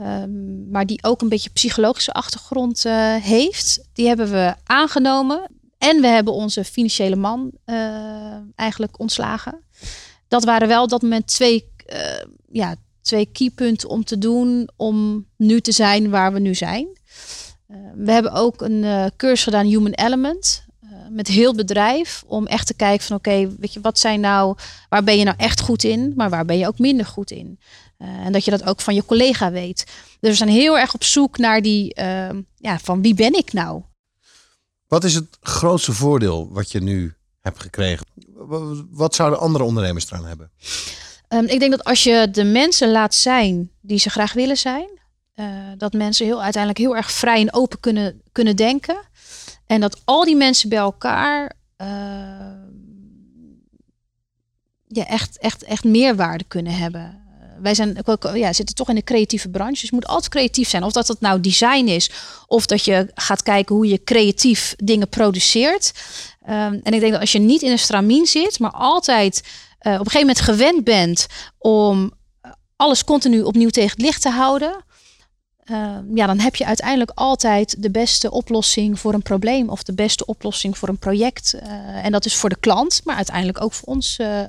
um, 0.00 0.70
maar 0.70 0.86
die 0.86 1.04
ook 1.04 1.22
een 1.22 1.28
beetje 1.28 1.50
psychologische 1.50 2.12
achtergrond 2.12 2.84
eh, 2.84 3.14
heeft. 3.14 3.84
Die 3.92 4.06
hebben 4.06 4.30
we 4.30 4.54
aangenomen. 4.64 5.50
En 5.78 6.00
we 6.00 6.06
hebben 6.06 6.32
onze 6.32 6.64
financiële 6.64 7.16
man 7.16 7.50
eigenlijk 8.54 8.98
ontslagen. 8.98 9.64
Dat 10.28 10.44
waren 10.44 10.68
wel 10.68 10.82
op 10.82 10.88
dat 10.88 11.02
moment 11.02 11.26
twee, 11.26 11.72
ja, 12.50 12.74
twee 13.02 13.26
keypunten 13.26 13.88
om 13.88 14.04
te 14.04 14.18
doen 14.18 14.68
om 14.76 15.26
nu 15.36 15.60
te 15.60 15.72
zijn 15.72 16.10
waar 16.10 16.32
we 16.32 16.38
nu 16.38 16.54
zijn. 16.54 16.88
Eh, 17.74 17.80
we 17.94 18.12
hebben 18.12 18.32
ook 18.32 18.60
een 18.60 18.82
uh, 18.82 19.06
cursus 19.16 19.44
gedaan, 19.44 19.66
Human 19.66 19.92
Element, 19.92 20.64
uh, 20.84 20.90
met 21.10 21.28
heel 21.28 21.54
bedrijf, 21.54 22.24
om 22.26 22.46
echt 22.46 22.66
te 22.66 22.74
kijken 22.74 23.06
van 23.06 23.16
oké, 23.16 23.56
weet 23.58 23.72
je, 23.72 23.80
wat 23.80 23.98
zijn 23.98 24.20
nou, 24.20 24.56
waar 24.88 25.04
ben 25.04 25.18
je 25.18 25.24
nou 25.24 25.36
echt 25.38 25.60
goed 25.60 25.84
in, 25.84 26.12
maar 26.16 26.30
waar 26.30 26.44
ben 26.44 26.58
je 26.58 26.66
ook 26.66 26.78
minder 26.78 27.06
goed 27.06 27.30
in? 27.30 27.58
en 28.24 28.32
dat 28.32 28.44
je 28.44 28.50
dat 28.50 28.64
ook 28.64 28.80
van 28.80 28.94
je 28.94 29.04
collega 29.04 29.50
weet. 29.50 29.84
Dus 30.20 30.30
we 30.30 30.36
zijn 30.36 30.48
heel 30.48 30.78
erg 30.78 30.94
op 30.94 31.04
zoek 31.04 31.38
naar 31.38 31.62
die, 31.62 31.94
ehm, 31.94 32.40
ja, 32.56 32.78
van 32.78 33.02
wie 33.02 33.14
ben 33.14 33.34
ik 33.34 33.52
nou? 33.52 33.82
Wat 34.86 35.04
is 35.04 35.14
het 35.14 35.38
grootste 35.40 35.92
voordeel 35.92 36.48
wat 36.52 36.72
je 36.72 36.80
nu 36.80 37.14
hebt 37.40 37.60
gekregen? 37.60 38.06
Wat 38.90 39.14
zouden 39.14 39.38
andere 39.38 39.64
ondernemers 39.64 40.10
eraan 40.10 40.26
hebben? 40.26 40.50
Um, 41.28 41.46
ik 41.46 41.58
denk 41.58 41.70
dat 41.70 41.84
als 41.84 42.02
je 42.02 42.28
de 42.30 42.44
mensen 42.44 42.90
laat 42.90 43.14
zijn 43.14 43.70
die 43.80 43.98
ze 43.98 44.10
graag 44.10 44.32
willen 44.32 44.56
zijn, 44.56 44.88
uh, 45.36 45.46
dat 45.76 45.92
mensen 45.92 46.26
heel, 46.26 46.42
uiteindelijk 46.42 46.82
heel 46.82 46.96
erg 46.96 47.10
vrij 47.10 47.40
en 47.40 47.54
open 47.54 47.80
kunnen, 47.80 48.22
kunnen 48.32 48.56
denken. 48.56 48.96
En 49.66 49.80
dat 49.80 50.00
al 50.04 50.24
die 50.24 50.36
mensen 50.36 50.68
bij 50.68 50.78
elkaar 50.78 51.52
uh, 51.82 51.86
ja, 54.86 55.06
echt, 55.06 55.38
echt, 55.38 55.64
echt 55.64 55.84
meerwaarde 55.84 56.44
kunnen 56.48 56.74
hebben. 56.74 57.22
wij 57.60 57.74
zijn, 57.74 57.98
ja, 58.34 58.52
zitten 58.52 58.74
toch 58.74 58.88
in 58.88 58.94
de 58.94 59.04
creatieve 59.04 59.48
branche. 59.48 59.80
Dus 59.80 59.88
je 59.88 59.94
moet 59.94 60.06
altijd 60.06 60.30
creatief 60.32 60.68
zijn. 60.68 60.82
Of 60.82 60.92
dat 60.92 61.08
het 61.08 61.20
nou 61.20 61.40
design 61.40 61.86
is, 61.86 62.10
of 62.46 62.66
dat 62.66 62.84
je 62.84 63.10
gaat 63.14 63.42
kijken 63.42 63.74
hoe 63.74 63.88
je 63.88 64.04
creatief 64.04 64.74
dingen 64.76 65.08
produceert. 65.08 65.92
Um, 66.42 66.80
en 66.82 66.92
ik 66.92 67.00
denk 67.00 67.12
dat 67.12 67.20
als 67.20 67.32
je 67.32 67.38
niet 67.38 67.62
in 67.62 67.70
een 67.70 67.78
stramien 67.78 68.26
zit, 68.26 68.58
maar 68.58 68.70
altijd 68.70 69.42
op 69.78 69.90
een 69.90 69.96
gegeven 69.96 70.20
moment 70.20 70.40
gewend 70.40 70.84
bent 70.84 71.26
om 71.58 72.12
alles 72.76 73.04
continu 73.04 73.42
opnieuw 73.42 73.68
tegen 73.68 73.90
het 73.90 74.00
licht 74.00 74.22
te 74.22 74.30
houden 74.30 74.84
uh, 75.70 75.96
ja, 76.14 76.26
dan 76.26 76.38
heb 76.38 76.56
je 76.56 76.66
uiteindelijk 76.66 77.10
altijd 77.14 77.82
de 77.82 77.90
beste 77.90 78.30
oplossing 78.30 78.98
voor 78.98 79.14
een 79.14 79.22
probleem 79.22 79.68
of 79.68 79.82
de 79.82 79.94
beste 79.94 80.26
oplossing 80.26 80.78
voor 80.78 80.88
een 80.88 80.98
project. 80.98 81.54
Uh, 81.54 82.04
en 82.04 82.12
dat 82.12 82.24
is 82.24 82.36
voor 82.36 82.48
de 82.48 82.58
klant, 82.60 83.00
maar 83.04 83.16
uiteindelijk 83.16 83.62
ook 83.62 83.72
voor 83.72 83.88
ons 83.88 84.18
uh, 84.18 84.40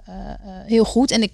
heel 0.66 0.84
goed. 0.86 1.12
En 1.12 1.22
ik, 1.22 1.32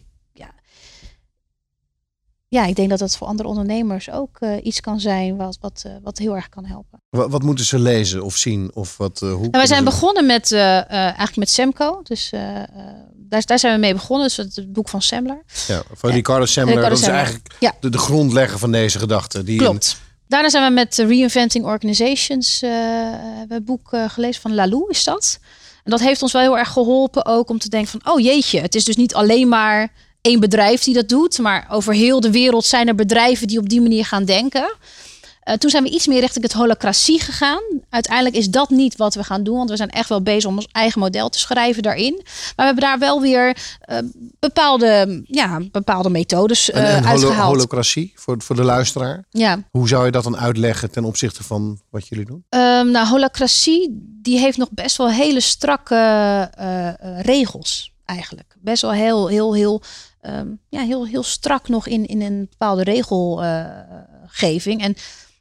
ja, 2.51 2.61
ja, 2.61 2.65
ik 2.65 2.75
denk 2.75 2.89
dat 2.89 2.99
dat 2.99 3.17
voor 3.17 3.27
andere 3.27 3.49
ondernemers 3.49 4.09
ook 4.09 4.39
iets 4.63 4.79
kan 4.79 4.99
zijn 4.99 5.37
wat, 5.37 5.57
wat, 5.61 5.85
wat 6.03 6.17
heel 6.17 6.35
erg 6.35 6.49
kan 6.49 6.65
helpen. 6.65 7.01
Wat, 7.09 7.31
wat 7.31 7.43
moeten 7.43 7.65
ze 7.65 7.79
lezen 7.79 8.23
of 8.23 8.37
zien? 8.37 8.71
Of 8.73 8.97
wat, 8.97 9.19
hoe 9.19 9.29
nou, 9.29 9.49
we 9.51 9.67
zijn 9.67 9.83
begonnen 9.83 10.25
met 10.25 10.51
eigenlijk 10.51 11.35
met 11.35 11.49
Semco. 11.49 12.01
Dus 12.03 12.29
daar, 13.15 13.45
daar 13.45 13.59
zijn 13.59 13.73
we 13.73 13.79
mee 13.79 13.93
begonnen. 13.93 14.27
Dus 14.27 14.37
het, 14.37 14.73
boek 14.73 14.89
van 14.89 15.01
Semmler. 15.01 15.43
Ja, 15.67 15.83
van 15.93 16.09
Ricardo 16.09 16.45
Semmler. 16.45 16.75
Ricardo 16.75 16.95
dat 16.95 17.03
is 17.07 17.13
eigenlijk 17.13 17.55
ja. 17.59 17.73
de, 17.79 17.89
de 17.89 17.97
grondlegger 17.97 18.59
van 18.59 18.71
deze 18.71 18.99
gedachte. 18.99 19.43
Die 19.43 19.57
Klopt. 19.57 19.99
Daarna 20.27 20.49
zijn 20.49 20.67
we 20.67 20.73
met 20.73 20.97
Reinventing 20.97 21.65
Organizations 21.65 22.61
het 23.47 23.65
boek 23.65 23.89
gelezen 24.07 24.41
van 24.41 24.55
Lalou 24.55 24.89
is 24.89 25.03
dat. 25.03 25.39
En 25.83 25.91
dat 25.91 25.99
heeft 25.99 26.21
ons 26.21 26.31
wel 26.31 26.41
heel 26.41 26.57
erg 26.57 26.69
geholpen 26.69 27.25
ook 27.25 27.49
om 27.49 27.59
te 27.59 27.69
denken 27.69 27.91
van... 27.91 28.13
oh 28.13 28.19
jeetje, 28.19 28.59
het 28.59 28.75
is 28.75 28.85
dus 28.85 28.95
niet 28.95 29.13
alleen 29.13 29.47
maar 29.47 29.91
één 30.21 30.39
bedrijf 30.39 30.84
die 30.84 30.93
dat 30.93 31.10
doet... 31.10 31.39
maar 31.39 31.67
over 31.69 31.93
heel 31.93 32.19
de 32.19 32.31
wereld 32.31 32.65
zijn 32.65 32.88
er 32.88 32.95
bedrijven 32.95 33.47
die 33.47 33.60
op 33.60 33.69
die 33.69 33.81
manier 33.81 34.05
gaan 34.05 34.25
denken... 34.25 34.75
Uh, 35.49 35.55
toen 35.55 35.69
zijn 35.69 35.84
we 35.84 35.89
iets 35.89 36.07
meer 36.07 36.19
richting 36.19 36.43
het 36.43 36.53
holocratie 36.53 37.19
gegaan. 37.19 37.62
Uiteindelijk 37.89 38.36
is 38.36 38.49
dat 38.49 38.69
niet 38.69 38.95
wat 38.95 39.15
we 39.15 39.23
gaan 39.23 39.43
doen, 39.43 39.57
want 39.57 39.69
we 39.69 39.75
zijn 39.75 39.89
echt 39.89 40.10
wel 40.10 40.21
bezig 40.21 40.49
om 40.49 40.55
ons 40.55 40.67
eigen 40.71 40.99
model 40.99 41.29
te 41.29 41.39
schrijven 41.39 41.84
daarin. 41.84 42.13
Maar 42.15 42.53
we 42.55 42.63
hebben 42.63 42.84
daar 42.84 42.99
wel 42.99 43.21
weer 43.21 43.57
uh, 43.89 43.97
bepaalde, 44.39 45.21
ja, 45.25 45.60
bepaalde 45.71 46.10
methodes 46.10 46.69
uh, 46.69 46.75
en, 46.75 46.95
en 46.95 47.05
uitgehaald. 47.05 47.53
holocratie 47.53 48.12
voor, 48.15 48.41
voor 48.41 48.55
de 48.55 48.63
luisteraar. 48.63 49.25
Ja. 49.29 49.63
Hoe 49.71 49.88
zou 49.88 50.05
je 50.05 50.12
dat 50.12 50.23
dan 50.23 50.38
uitleggen 50.38 50.91
ten 50.91 51.03
opzichte 51.03 51.43
van 51.43 51.79
wat 51.89 52.07
jullie 52.07 52.25
doen? 52.25 52.43
Um, 52.49 52.91
nou, 52.91 53.07
holocratie 53.07 53.88
die 54.21 54.39
heeft 54.39 54.57
nog 54.57 54.69
best 54.71 54.97
wel 54.97 55.10
hele 55.10 55.39
strakke 55.39 56.49
regels 57.21 57.91
eigenlijk. 58.05 58.55
Best 58.60 58.81
wel 58.81 58.91
heel, 58.91 59.27
heel, 59.27 59.53
heel, 59.53 59.81
um, 60.21 60.60
ja, 60.69 60.81
heel, 60.81 61.07
heel 61.07 61.23
strak 61.23 61.67
nog 61.67 61.88
in, 61.88 62.05
in 62.05 62.21
een 62.21 62.47
bepaalde 62.49 62.84
regelgeving. 62.84 64.81
en 64.81 64.95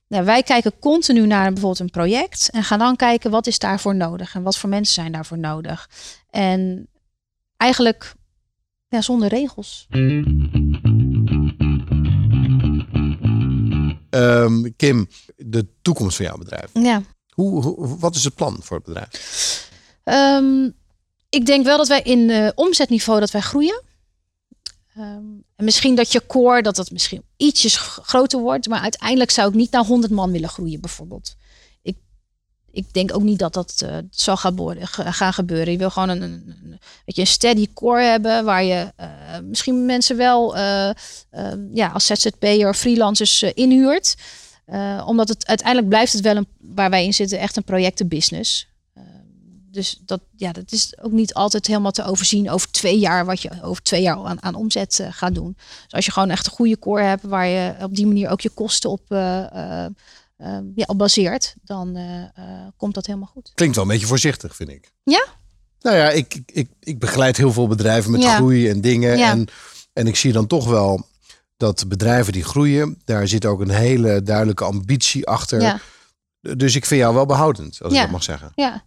nou, 0.08 0.24
wij 0.24 0.42
kijken 0.42 0.78
continu 0.78 1.26
naar 1.26 1.52
bijvoorbeeld 1.52 1.78
een 1.78 1.90
project 1.90 2.50
en 2.50 2.64
gaan 2.64 2.78
dan 2.78 2.96
kijken 2.96 3.30
wat 3.30 3.46
is 3.46 3.58
daarvoor 3.58 3.94
nodig 3.94 4.34
en 4.34 4.42
wat 4.42 4.58
voor 4.58 4.68
mensen 4.68 4.94
zijn 4.94 5.12
daarvoor 5.12 5.38
nodig. 5.38 5.90
En 6.30 6.88
eigenlijk 7.56 8.14
ja, 8.88 9.00
zonder 9.00 9.28
regels. 9.28 9.86
Um, 14.10 14.76
Kim, 14.76 15.08
de 15.36 15.66
toekomst 15.82 16.16
van 16.16 16.24
jouw 16.24 16.36
bedrijf. 16.36 16.70
Ja. 16.72 17.02
Hoe, 17.30 17.62
hoe 17.62 17.98
wat 17.98 18.14
is 18.14 18.24
het 18.24 18.34
plan 18.34 18.56
voor 18.60 18.76
het 18.76 18.86
bedrijf? 18.86 19.68
Um, 20.04 20.74
ik 21.28 21.46
denk 21.46 21.64
wel 21.64 21.76
dat 21.76 21.88
wij 21.88 22.02
in 22.02 22.18
uh, 22.18 22.48
omzetniveau 22.54 23.20
dat 23.20 23.30
wij 23.30 23.40
groeien. 23.40 23.82
Um, 25.00 25.44
en 25.56 25.64
misschien 25.64 25.94
dat 25.94 26.12
je 26.12 26.26
core, 26.26 26.62
dat 26.62 26.76
dat 26.76 26.90
misschien 26.90 27.22
ietsjes 27.36 27.76
groter 27.76 28.40
wordt. 28.40 28.68
Maar 28.68 28.80
uiteindelijk 28.80 29.30
zou 29.30 29.48
ik 29.48 29.54
niet 29.54 29.70
naar 29.70 29.84
100 29.84 30.12
man 30.12 30.30
willen 30.30 30.48
groeien 30.48 30.80
bijvoorbeeld. 30.80 31.36
Ik, 31.82 31.96
ik 32.70 32.92
denk 32.92 33.14
ook 33.14 33.22
niet 33.22 33.38
dat 33.38 33.52
dat 33.52 33.82
uh, 33.84 33.96
zal 34.10 34.36
gaan 34.36 35.32
gebeuren. 35.32 35.72
Je 35.72 35.78
wil 35.78 35.90
gewoon 35.90 36.08
een, 36.08 36.22
een, 36.22 36.78
weet 37.04 37.16
je, 37.16 37.20
een 37.20 37.26
steady 37.26 37.66
core 37.74 38.02
hebben 38.02 38.44
waar 38.44 38.64
je 38.64 38.92
uh, 39.00 39.06
misschien 39.42 39.86
mensen 39.86 40.16
wel 40.16 40.56
uh, 40.56 40.90
ja, 41.72 41.88
als 41.88 42.06
ZZP'er 42.06 42.68
of 42.68 42.76
freelancers 42.76 43.42
inhuurt. 43.42 44.16
omdat 45.06 45.28
het 45.28 45.46
uiteindelijk 45.46 45.88
blijft 45.88 46.12
het 46.12 46.22
wel 46.22 46.36
een, 46.36 46.48
waar 46.58 46.90
wij 46.90 47.04
in 47.04 47.14
zitten 47.14 47.38
echt 47.38 47.56
een 47.56 47.64
projectenbusiness. 47.64 48.68
Dus 49.70 50.00
dat, 50.04 50.20
ja, 50.37 50.52
dat 50.52 50.72
is 50.72 50.98
ook 51.02 51.12
niet 51.12 51.35
altijd 51.35 51.66
helemaal 51.66 51.90
te 51.90 52.04
overzien 52.04 52.50
over 52.50 52.70
twee 52.70 52.98
jaar, 52.98 53.24
wat 53.24 53.42
je 53.42 53.50
over 53.62 53.83
twee 53.83 54.02
jaar 54.02 54.24
aan, 54.24 54.42
aan 54.42 54.54
omzet 54.54 55.00
gaat 55.11 55.35
doen. 55.35 55.56
Dus 55.56 55.92
als 55.92 56.04
je 56.04 56.12
gewoon 56.12 56.30
echt 56.30 56.46
een 56.46 56.52
goede 56.52 56.78
core 56.78 57.02
hebt 57.02 57.22
waar 57.22 57.46
je 57.46 57.74
op 57.80 57.94
die 57.94 58.06
manier 58.06 58.28
ook 58.28 58.40
je 58.40 58.50
kosten 58.50 58.90
op 58.90 59.02
uh, 59.09 59.18
ja, 60.74 60.85
op 60.87 60.98
baseert, 60.98 61.54
dan 61.62 61.96
uh, 61.96 62.24
komt 62.76 62.94
dat 62.94 63.06
helemaal 63.06 63.30
goed. 63.33 63.52
Klinkt 63.54 63.76
wel 63.76 63.85
een 63.85 63.90
beetje 63.90 64.06
voorzichtig, 64.06 64.56
vind 64.56 64.68
ik. 64.68 64.92
Ja? 65.02 65.26
Nou 65.80 65.96
ja, 65.96 66.11
ik, 66.11 66.42
ik, 66.46 66.70
ik 66.80 66.98
begeleid 66.98 67.37
heel 67.37 67.52
veel 67.52 67.66
bedrijven 67.66 68.11
met 68.11 68.24
groei 68.24 68.68
en 68.68 68.80
dingen. 68.80 69.18
Ja. 69.18 69.30
En, 69.30 69.48
en 69.92 70.06
ik 70.06 70.16
zie 70.16 70.33
dan 70.33 70.46
toch 70.46 70.68
wel 70.68 71.09
dat 71.56 71.88
bedrijven 71.88 72.33
die 72.33 72.44
groeien, 72.44 73.00
daar 73.04 73.28
zit 73.28 73.46
ook 73.46 73.61
een 73.61 73.70
hele 73.70 74.22
duidelijke 74.22 74.64
ambitie 74.64 75.26
achter. 75.26 75.61
Ja. 75.61 75.80
Dus 76.40 76.74
ik 76.74 76.87
vind 76.87 77.00
jou 77.00 77.14
wel 77.14 77.26
behoudend, 77.26 77.83
als 77.83 77.92
ik 77.92 78.00
dat 78.00 78.11
mag 78.11 78.22
zeggen. 78.22 78.52
Ja. 78.54 78.85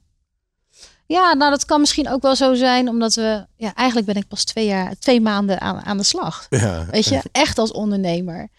Ja, 1.13 1.33
nou 1.33 1.51
dat 1.51 1.65
kan 1.65 1.79
misschien 1.79 2.09
ook 2.09 2.21
wel 2.21 2.35
zo 2.35 2.53
zijn, 2.53 2.89
omdat 2.89 3.13
we, 3.13 3.45
ja, 3.55 3.73
eigenlijk 3.73 4.07
ben 4.07 4.15
ik 4.15 4.27
pas 4.27 4.43
twee 4.43 4.65
jaar, 4.65 4.95
twee 4.99 5.21
maanden 5.21 5.61
aan, 5.61 5.81
aan 5.81 5.97
de 5.97 6.03
slag. 6.03 6.47
Ja. 6.49 6.85
Weet 6.85 7.05
je, 7.05 7.21
echt 7.31 7.57
als 7.57 7.71
ondernemer. 7.71 8.49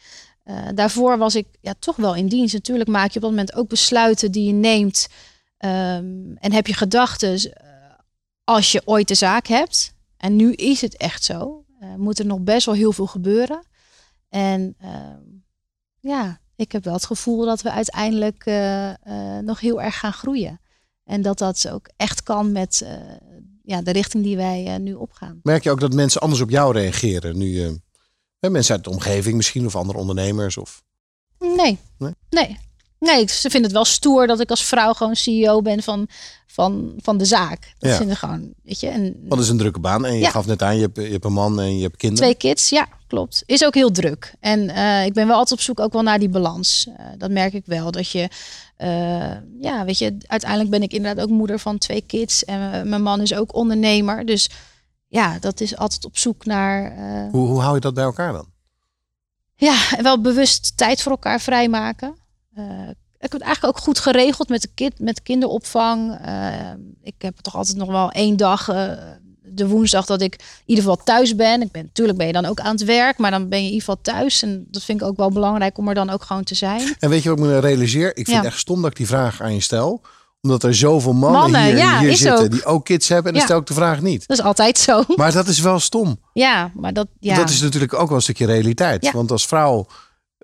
Uh, 0.45 0.59
daarvoor 0.75 1.19
was 1.19 1.35
ik 1.35 1.47
ja, 1.61 1.75
toch 1.79 1.97
wel 1.97 2.15
in 2.15 2.27
dienst. 2.27 2.55
Natuurlijk 2.55 2.89
maak 2.89 3.11
je 3.11 3.17
op 3.17 3.21
dat 3.21 3.31
moment 3.31 3.55
ook 3.55 3.69
besluiten 3.69 4.33
die 4.33 4.47
je 4.47 4.53
neemt. 4.53 5.09
Um, 5.59 6.37
en 6.37 6.53
heb 6.53 6.67
je 6.67 6.75
gedachten 6.75 7.35
uh, 7.35 7.53
als 8.45 8.73
je 8.73 8.83
ooit 8.85 9.09
de 9.09 9.15
zaak 9.15 9.47
hebt. 9.47 9.95
En 10.17 10.37
nu 10.37 10.53
is 10.53 10.81
het 10.81 10.97
echt 10.97 11.25
zo. 11.25 11.65
Uh, 11.81 11.95
moet 11.95 12.19
er 12.19 12.27
nog 12.27 12.41
best 12.41 12.67
wel 12.67 12.75
heel 12.75 12.93
veel 12.93 13.07
gebeuren. 13.07 13.67
En 14.29 14.75
ehm, 14.79 15.23
ja, 16.01 16.41
ik 16.57 16.73
heb 16.73 16.85
wel 16.85 16.95
het 16.95 17.07
gevoel 17.07 17.45
dat 17.45 17.63
we 17.63 17.71
uiteindelijk 17.71 18.45
nog 19.41 19.61
heel 19.61 19.83
erg 19.83 19.99
gaan 19.99 20.13
groeien. 20.13 20.61
En 21.05 21.23
dat 21.23 21.39
dat 21.39 21.69
ook 21.69 21.89
echt 21.97 22.23
kan 22.23 22.53
met 22.53 22.87
ja, 23.63 23.83
de 23.83 23.91
richting 23.91 24.25
die 24.25 24.37
wij 24.37 24.79
nu 24.79 24.95
opgaan. 24.95 25.41
Merk 25.43 25.63
je 25.63 25.71
ook 25.71 25.81
dat 25.81 25.93
mensen 25.93 26.21
anders 26.21 26.41
op 26.41 26.51
jou 26.51 26.73
reageren 26.73 27.39
nu 27.39 27.81
Mensen 28.51 28.75
uit 28.75 28.85
de 28.85 28.91
omgeving 28.91 29.37
misschien 29.37 29.67
of 29.67 29.77
andere 29.77 29.99
ondernemers? 29.99 30.57
Of... 30.57 30.83
Nee. 31.39 31.79
nee. 31.99 32.15
Nee. 32.31 32.59
Nee, 33.05 33.29
ze 33.29 33.51
vinden 33.51 33.63
het 33.63 33.73
wel 33.73 33.85
stoer 33.85 34.27
dat 34.27 34.41
ik 34.41 34.51
als 34.51 34.65
vrouw 34.65 34.93
gewoon 34.93 35.17
CEO 35.17 35.63
ben 35.63 35.83
van, 35.83 36.09
van, 36.47 36.93
van 36.97 37.19
de 37.19 37.25
zaak. 37.25 37.75
Dat 37.79 37.91
ja. 37.91 37.97
vinden 37.97 38.17
gewoon, 38.17 38.53
weet 38.63 38.81
je. 38.81 38.89
En, 38.89 39.17
Want 39.29 39.41
is 39.41 39.49
een 39.49 39.59
drukke 39.59 39.81
baan. 39.81 40.05
En 40.05 40.19
je 40.19 40.27
gaf 40.31 40.47
net 40.47 40.63
aan, 40.63 40.77
je 40.77 40.81
hebt, 40.81 40.97
je 40.97 41.03
hebt 41.03 41.25
een 41.25 41.33
man 41.33 41.61
en 41.61 41.77
je 41.77 41.83
hebt 41.83 41.97
kinderen. 41.97 42.25
Twee 42.25 42.51
kids, 42.51 42.69
ja, 42.69 42.89
klopt. 43.07 43.43
Is 43.47 43.65
ook 43.65 43.75
heel 43.75 43.91
druk. 43.91 44.35
En 44.41 44.61
uh, 44.61 45.05
ik 45.05 45.13
ben 45.13 45.27
wel 45.27 45.37
altijd 45.37 45.59
op 45.59 45.65
zoek 45.65 45.81
ook 45.81 45.93
wel 45.93 46.03
naar 46.03 46.19
die 46.19 46.29
balans. 46.29 46.87
Uh, 46.89 46.95
dat 47.19 47.31
merk 47.31 47.53
ik 47.53 47.67
wel. 47.67 47.91
Dat 47.91 48.11
je, 48.11 48.29
uh, 48.79 49.61
ja, 49.61 49.85
weet 49.85 49.99
je, 49.99 50.17
uiteindelijk 50.27 50.71
ben 50.71 50.83
ik 50.83 50.93
inderdaad 50.93 51.25
ook 51.25 51.31
moeder 51.31 51.59
van 51.59 51.79
twee 51.79 52.01
kids. 52.01 52.45
En 52.45 52.89
mijn 52.89 53.03
man 53.03 53.21
is 53.21 53.35
ook 53.35 53.55
ondernemer. 53.55 54.27
Dus 54.27 54.51
ja, 55.09 55.39
dat 55.39 55.61
is 55.61 55.77
altijd 55.77 56.05
op 56.05 56.19
zoek 56.19 56.45
naar. 56.45 56.97
Hoe, 57.31 57.47
hoe 57.49 57.61
hou 57.61 57.75
je 57.75 57.81
dat 57.81 57.95
bij 57.95 58.05
elkaar 58.05 58.33
dan? 58.33 58.53
Ja, 59.57 59.77
wel 60.03 60.21
bewust 60.21 60.77
tijd 60.77 61.03
voor 61.03 61.13
elkaar 61.13 61.41
vrijmaken. 61.41 62.23
Ik 62.55 63.31
heb 63.31 63.33
het 63.33 63.43
eigenlijk 63.43 63.77
ook 63.77 63.85
goed 63.85 63.99
geregeld 63.99 64.49
met 64.49 64.63
de, 64.63 64.69
kind, 64.75 64.99
met 64.99 65.23
kinderopvang. 65.23 66.19
Uh, 66.27 66.49
ik 67.03 67.15
heb 67.19 67.37
toch 67.37 67.57
altijd 67.57 67.77
nog 67.77 67.89
wel 67.89 68.11
één 68.11 68.37
dag, 68.37 68.65
de 69.43 69.69
woensdag, 69.69 70.07
dat 70.07 70.21
ik 70.21 70.35
in 70.35 70.63
ieder 70.65 70.85
geval 70.85 71.05
thuis 71.05 71.37
ben. 71.37 71.63
Ik 71.63 71.71
ben, 71.71 71.83
natuurlijk 71.83 72.19
ben 72.19 72.27
je 72.27 72.33
dan 72.33 72.45
ook 72.45 72.61
aan 72.61 72.75
het 72.75 72.85
werk, 72.85 73.19
maar 73.19 73.31
dan 73.31 73.49
ben 73.49 73.59
je 73.59 73.65
in 73.65 73.73
ieder 73.73 73.87
geval 73.87 74.03
thuis. 74.03 74.43
En 74.43 74.67
dat 74.71 74.83
vind 74.83 75.01
ik 75.01 75.07
ook 75.07 75.17
wel 75.17 75.31
belangrijk 75.31 75.79
om 75.79 75.89
er 75.89 75.95
dan 75.95 76.11
ook 76.11 76.23
gewoon 76.23 76.45
te 76.45 76.55
zijn. 76.55 76.95
En 76.99 77.11
weet 77.11 77.23
je 77.23 77.29
wat 77.29 77.39
ik 77.39 77.45
me 77.45 77.59
realiseer? 77.59 78.17
Ik 78.17 78.25
vind 78.25 78.37
het 78.37 78.47
echt 78.47 78.59
stom 78.59 78.83
dat 78.83 78.91
ik 78.91 78.97
die 78.97 79.07
vraag 79.07 79.41
aan 79.41 79.55
je 79.55 79.61
stel 79.61 80.03
omdat 80.45 80.63
er 80.63 80.75
zoveel 80.75 81.13
mannen, 81.13 81.41
mannen 81.41 81.65
hier, 81.65 81.77
ja, 81.77 81.99
hier 81.99 82.17
zitten 82.17 82.51
die 82.51 82.65
ook 82.65 82.85
kids 82.85 83.09
hebben. 83.09 83.33
En 83.33 83.39
dan 83.39 83.47
stel 83.47 83.59
ik 83.59 83.67
de 83.67 83.75
vraag 83.75 84.01
niet. 84.01 84.27
Dat 84.27 84.39
is 84.39 84.45
altijd 84.45 84.79
zo. 84.79 85.05
Maar 85.17 85.33
dat 85.33 85.47
is 85.47 85.61
wel 85.61 85.81
stom. 85.81 86.21
Ja, 86.33 86.71
maar 86.75 86.93
dat... 86.93 87.07
Ja. 87.21 87.37
Dat 87.37 87.51
is 87.51 87.61
natuurlijk 87.61 87.95
ook 87.95 88.07
wel 88.09 88.17
een 88.17 88.23
stukje 88.23 88.47
realiteit. 88.47 89.11
Want 89.13 89.31
als 89.31 89.47
vrouw 89.47 89.87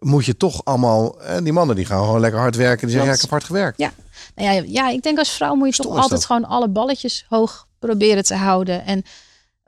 moet 0.01 0.25
je 0.25 0.37
toch 0.37 0.65
allemaal... 0.65 1.19
Die 1.43 1.53
mannen 1.53 1.77
die 1.77 1.85
gaan 1.85 2.05
gewoon 2.05 2.21
lekker 2.21 2.41
hard 2.41 2.57
werken. 2.57 2.87
Die 2.87 2.91
zeggen, 2.91 3.09
ja, 3.09 3.15
ik 3.15 3.21
heb 3.21 3.31
hard 3.31 3.45
gewerkt. 3.45 3.79
Ja. 3.79 3.93
Nou 4.35 4.55
ja, 4.55 4.63
ja, 4.67 4.89
ik 4.89 5.03
denk 5.03 5.19
als 5.19 5.31
vrouw 5.31 5.55
moet 5.55 5.77
je 5.77 5.83
toch 5.83 5.97
altijd 5.97 6.25
gewoon 6.25 6.45
alle 6.45 6.69
balletjes 6.69 7.25
hoog 7.29 7.69
proberen 7.79 8.25
te 8.25 8.35
houden. 8.35 8.85
En 8.85 9.05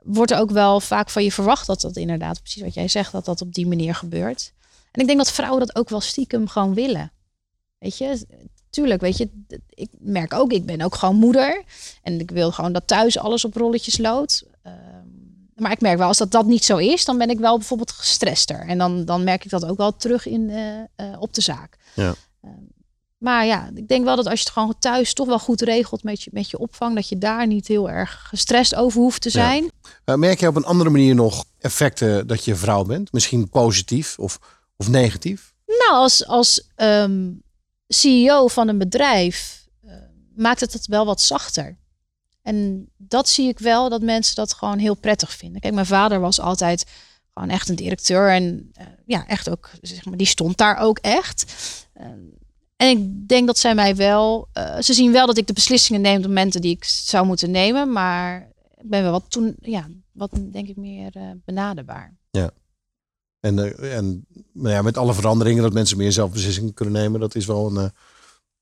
wordt 0.03 0.31
er 0.31 0.39
ook 0.39 0.51
wel 0.51 0.79
vaak 0.79 1.09
van 1.09 1.23
je 1.23 1.31
verwacht 1.31 1.67
dat 1.67 1.81
dat 1.81 1.95
inderdaad, 1.95 2.41
precies 2.41 2.61
wat 2.61 2.73
jij 2.73 2.87
zegt, 2.87 3.11
dat 3.11 3.25
dat 3.25 3.41
op 3.41 3.53
die 3.53 3.67
manier 3.67 3.95
gebeurt. 3.95 4.53
En 4.91 5.01
ik 5.01 5.07
denk 5.07 5.17
dat 5.17 5.31
vrouwen 5.31 5.59
dat 5.59 5.75
ook 5.75 5.89
wel 5.89 6.01
stiekem 6.01 6.47
gewoon 6.47 6.73
willen. 6.73 7.11
Weet 7.79 7.97
je, 7.97 8.25
tuurlijk, 8.69 9.01
weet 9.01 9.17
je, 9.17 9.29
ik 9.69 9.89
merk 9.99 10.33
ook, 10.33 10.51
ik 10.51 10.65
ben 10.65 10.81
ook 10.81 10.95
gewoon 10.95 11.15
moeder. 11.15 11.63
En 12.01 12.19
ik 12.19 12.31
wil 12.31 12.51
gewoon 12.51 12.73
dat 12.73 12.87
thuis 12.87 13.17
alles 13.17 13.45
op 13.45 13.55
rolletjes 13.55 13.97
loopt. 13.97 14.43
Ehm, 14.61 15.07
maar 15.63 15.71
ik 15.71 15.81
merk 15.81 15.97
wel, 15.97 16.07
als 16.07 16.17
dat, 16.17 16.31
dat 16.31 16.45
niet 16.45 16.65
zo 16.65 16.77
is, 16.77 17.05
dan 17.05 17.17
ben 17.17 17.29
ik 17.29 17.39
wel 17.39 17.57
bijvoorbeeld 17.57 17.91
gestrester. 17.91 18.67
En 18.67 18.77
dan, 18.77 19.05
dan 19.05 19.23
merk 19.23 19.43
ik 19.45 19.49
dat 19.49 19.65
ook 19.65 19.77
wel 19.77 19.95
terug 19.95 20.27
in, 20.27 20.49
uh, 20.49 20.57
uh, 20.97 21.15
op 21.19 21.33
de 21.33 21.41
zaak. 21.41 21.77
Ja. 21.93 22.15
Ehm, 22.41 22.53
maar 23.17 23.45
ja, 23.45 23.69
ik 23.75 23.87
denk 23.87 24.05
wel 24.05 24.15
dat 24.15 24.25
als 24.25 24.39
je 24.39 24.45
het 24.45 24.53
gewoon 24.53 24.75
thuis 24.79 25.13
toch 25.13 25.27
wel 25.27 25.39
goed 25.39 25.61
regelt 25.61 26.03
met 26.03 26.21
je, 26.21 26.29
met 26.33 26.49
je 26.49 26.57
opvang, 26.57 26.95
dat 26.95 27.09
je 27.09 27.17
daar 27.17 27.47
niet 27.47 27.67
heel 27.67 27.89
erg 27.89 28.25
gestrest 28.29 28.75
over 28.75 29.01
hoeft 29.01 29.21
te 29.21 29.29
zijn. 29.29 29.71
Ja. 30.05 30.15
Merk 30.15 30.39
je 30.39 30.47
op 30.47 30.55
een 30.55 30.65
andere 30.65 30.89
manier 30.89 31.15
nog 31.15 31.45
effecten 31.59 32.27
dat 32.27 32.45
je 32.45 32.55
vrouw 32.55 32.83
bent? 32.83 33.11
Misschien 33.11 33.49
positief 33.49 34.19
of, 34.19 34.39
of 34.75 34.87
negatief? 34.87 35.53
Nou, 35.65 35.91
als, 35.91 36.27
als 36.27 36.67
um, 36.75 37.41
CEO 37.87 38.47
van 38.47 38.67
een 38.67 38.77
bedrijf 38.77 39.67
uh, 39.85 39.91
maakt 40.35 40.59
het 40.59 40.73
het 40.73 40.87
wel 40.87 41.05
wat 41.05 41.21
zachter. 41.21 41.77
En 42.43 42.89
dat 42.97 43.29
zie 43.29 43.47
ik 43.47 43.59
wel, 43.59 43.89
dat 43.89 44.01
mensen 44.01 44.35
dat 44.35 44.53
gewoon 44.53 44.77
heel 44.77 44.95
prettig 44.95 45.31
vinden. 45.31 45.61
Kijk, 45.61 45.73
mijn 45.73 45.85
vader 45.85 46.19
was 46.19 46.39
altijd 46.39 46.85
gewoon 47.33 47.49
echt 47.49 47.69
een 47.69 47.75
directeur. 47.75 48.29
En 48.29 48.71
uh, 48.79 48.85
ja, 49.05 49.27
echt 49.27 49.49
ook, 49.49 49.69
zeg 49.81 50.05
maar, 50.05 50.17
die 50.17 50.27
stond 50.27 50.57
daar 50.57 50.77
ook 50.77 50.97
echt. 50.97 51.45
Uh, 51.97 52.05
en 52.75 52.87
ik 52.87 53.27
denk 53.27 53.47
dat 53.47 53.57
zij 53.57 53.75
mij 53.75 53.95
wel, 53.95 54.47
ze 54.79 54.93
zien 54.93 55.11
wel 55.11 55.25
dat 55.25 55.37
ik 55.37 55.47
de 55.47 55.53
beslissingen 55.53 56.01
neem 56.01 56.17
op 56.17 56.27
momenten 56.27 56.61
die 56.61 56.75
ik 56.75 56.83
zou 56.83 57.25
moeten 57.25 57.51
nemen. 57.51 57.91
Maar 57.91 58.51
ik 58.75 58.89
ben 58.89 59.03
wel 59.03 59.11
wat 59.11 59.25
toen, 59.27 59.55
ja, 59.59 59.87
wat 60.11 60.31
denk 60.51 60.67
ik 60.67 60.75
meer 60.75 61.37
benaderbaar. 61.45 62.17
Ja. 62.31 62.51
En, 63.39 63.77
en 63.91 64.25
nou 64.53 64.69
ja, 64.73 64.81
met 64.81 64.97
alle 64.97 65.13
veranderingen 65.13 65.63
dat 65.63 65.73
mensen 65.73 65.97
meer 65.97 66.11
zelfbeslissingen 66.11 66.73
kunnen 66.73 66.93
nemen, 66.93 67.19
dat 67.19 67.35
is 67.35 67.45
wel 67.45 67.67
een. 67.67 67.83
Uh, 67.83 67.89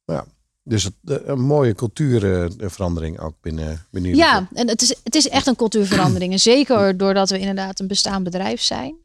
ja, 0.06 0.26
dus 0.64 0.90
een 1.06 1.42
mooie 1.42 1.76
cultuurverandering 1.76 3.20
ook 3.20 3.36
binnen, 3.42 3.86
binnen 3.92 4.16
Ja, 4.16 4.48
en 4.54 4.68
het 4.68 4.82
is, 4.82 4.96
het 5.04 5.16
is 5.16 5.30
echt 5.30 5.48
een 5.48 5.56
cultuurverandering. 5.56 6.32
En 6.32 6.40
zeker 6.40 6.98
doordat 6.98 7.30
we 7.30 7.40
inderdaad 7.40 7.80
een 7.80 7.88
bestaand 7.88 8.24
bedrijf 8.24 8.62
zijn. 8.62 8.96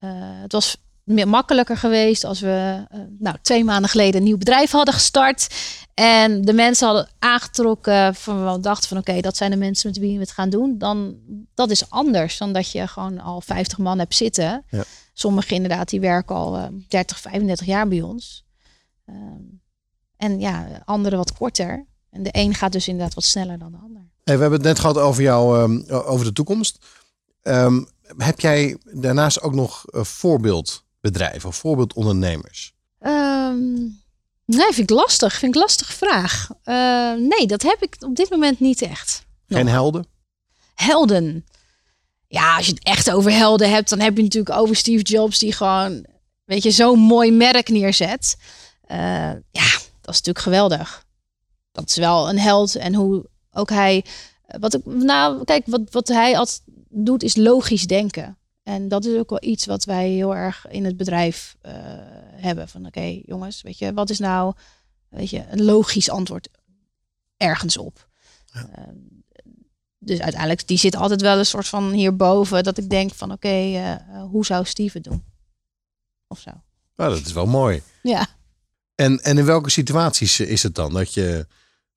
Uh, 0.00 0.10
het 0.14 0.52
was 0.52 0.76
meer 1.04 1.28
makkelijker 1.28 1.76
geweest 1.76 2.24
als 2.24 2.40
we 2.40 2.86
nou, 3.18 3.36
twee 3.42 3.64
maanden 3.64 3.90
geleden 3.90 4.16
een 4.16 4.26
nieuw 4.26 4.38
bedrijf 4.38 4.70
hadden 4.70 4.94
gestart. 4.94 5.48
En 5.94 6.42
de 6.42 6.52
mensen 6.52 6.86
hadden 6.86 7.08
aangetrokken 7.18 8.14
van 8.14 8.52
we 8.52 8.60
dachten 8.60 8.88
van 8.88 8.98
oké, 8.98 9.20
dat 9.20 9.36
zijn 9.36 9.50
de 9.50 9.56
mensen 9.56 9.90
met 9.90 9.98
wie 9.98 10.14
we 10.14 10.20
het 10.20 10.30
gaan 10.30 10.50
doen. 10.50 10.78
Dan 10.78 11.16
dat 11.54 11.70
is 11.70 11.90
anders 11.90 12.38
dan 12.38 12.52
dat 12.52 12.72
je 12.72 12.86
gewoon 12.86 13.20
al 13.20 13.40
50 13.40 13.78
man 13.78 13.98
hebt 13.98 14.14
zitten. 14.14 14.64
Ja. 14.70 14.84
Sommigen 15.12 15.56
inderdaad, 15.56 15.88
die 15.88 16.00
werken 16.00 16.34
al 16.36 16.56
uh, 16.58 16.64
30, 16.88 17.20
35 17.20 17.66
jaar 17.66 17.88
bij 17.88 18.02
ons. 18.02 18.44
Um, 19.06 19.60
en 20.18 20.40
ja, 20.40 20.82
anderen 20.84 21.18
wat 21.18 21.32
korter. 21.32 21.86
En 22.10 22.22
de 22.22 22.30
een 22.32 22.54
gaat 22.54 22.72
dus 22.72 22.88
inderdaad 22.88 23.14
wat 23.14 23.24
sneller 23.24 23.58
dan 23.58 23.70
de 23.70 23.78
ander. 23.82 24.02
Hey, 24.24 24.34
we 24.34 24.40
hebben 24.40 24.58
het 24.58 24.68
net 24.68 24.78
gehad 24.78 24.98
over 24.98 25.22
jou, 25.22 25.62
um, 25.62 25.84
over 25.88 26.26
de 26.26 26.32
toekomst. 26.32 26.86
Um, 27.42 27.88
heb 28.16 28.40
jij 28.40 28.76
daarnaast 28.84 29.42
ook 29.42 29.54
nog 29.54 29.84
uh, 29.90 30.04
voorbeeldbedrijven 30.04 31.48
of 31.48 31.56
voorbeeldondernemers? 31.56 32.74
Um, 33.00 34.00
Nee, 34.56 34.72
vind 34.72 34.90
ik 34.90 34.96
lastig. 34.96 35.38
Vind 35.38 35.54
ik 35.54 35.60
lastige 35.60 35.92
vraag. 35.92 36.48
Uh, 36.64 37.12
nee, 37.12 37.46
dat 37.46 37.62
heb 37.62 37.82
ik 37.82 37.96
op 38.00 38.16
dit 38.16 38.30
moment 38.30 38.60
niet 38.60 38.82
echt. 38.82 39.26
Geen 39.48 39.68
helden? 39.68 40.06
Helden. 40.74 41.46
Ja, 42.28 42.56
als 42.56 42.66
je 42.66 42.72
het 42.72 42.84
echt 42.84 43.10
over 43.10 43.32
helden 43.32 43.70
hebt, 43.70 43.88
dan 43.90 44.00
heb 44.00 44.16
je 44.16 44.22
natuurlijk 44.22 44.56
over 44.56 44.76
Steve 44.76 45.02
Jobs 45.02 45.38
die 45.38 45.52
gewoon, 45.52 46.06
weet 46.44 46.62
je, 46.62 46.70
zo'n 46.70 46.98
mooi 46.98 47.32
merk 47.32 47.68
neerzet. 47.68 48.36
Uh, 48.90 48.98
ja, 49.50 49.78
dat 50.08 50.16
is 50.16 50.26
natuurlijk 50.26 50.44
geweldig. 50.44 51.04
Dat 51.72 51.88
is 51.88 51.96
wel 51.96 52.28
een 52.28 52.38
held 52.38 52.76
en 52.76 52.94
hoe 52.94 53.28
ook 53.52 53.70
hij, 53.70 54.04
wat 54.58 54.74
ik, 54.74 54.84
nou, 54.84 55.44
kijk, 55.44 55.66
wat, 55.66 55.80
wat 55.90 56.08
hij 56.08 56.36
altijd 56.36 56.62
doet 56.88 57.22
is 57.22 57.36
logisch 57.36 57.86
denken. 57.86 58.38
En 58.62 58.88
dat 58.88 59.04
is 59.04 59.18
ook 59.18 59.30
wel 59.30 59.42
iets 59.42 59.66
wat 59.66 59.84
wij 59.84 60.08
heel 60.08 60.36
erg 60.36 60.66
in 60.68 60.84
het 60.84 60.96
bedrijf 60.96 61.56
uh, 61.62 61.72
hebben. 62.32 62.68
Van 62.68 62.86
oké, 62.86 63.20
jongens, 63.22 63.62
weet 63.62 63.78
je, 63.78 63.92
wat 63.92 64.10
is 64.10 64.18
nou 64.18 64.54
weet 65.08 65.30
je, 65.30 65.44
een 65.48 65.64
logisch 65.64 66.10
antwoord 66.10 66.48
ergens 67.36 67.76
op. 67.76 68.08
Uh, 68.56 68.62
dus 69.98 70.20
uiteindelijk, 70.20 70.66
die 70.66 70.78
zit 70.78 70.96
altijd 70.96 71.20
wel 71.20 71.38
een 71.38 71.46
soort 71.46 71.68
van 71.68 71.90
hierboven. 71.90 72.64
Dat 72.64 72.78
ik 72.78 72.90
denk 72.90 73.14
van 73.14 73.32
oké, 73.32 73.46
okay, 73.46 73.92
uh, 73.92 74.22
hoe 74.22 74.46
zou 74.46 74.64
Steven 74.64 75.02
doen? 75.02 75.24
Of 76.26 76.38
zo. 76.38 76.50
Nou, 76.96 77.14
dat 77.14 77.26
is 77.26 77.32
wel 77.32 77.46
mooi. 77.46 77.82
Ja. 78.02 78.26
En, 78.98 79.20
en 79.22 79.38
in 79.38 79.44
welke 79.44 79.70
situaties 79.70 80.40
is 80.40 80.62
het 80.62 80.74
dan 80.74 80.92
dat 80.92 81.14
je, 81.14 81.46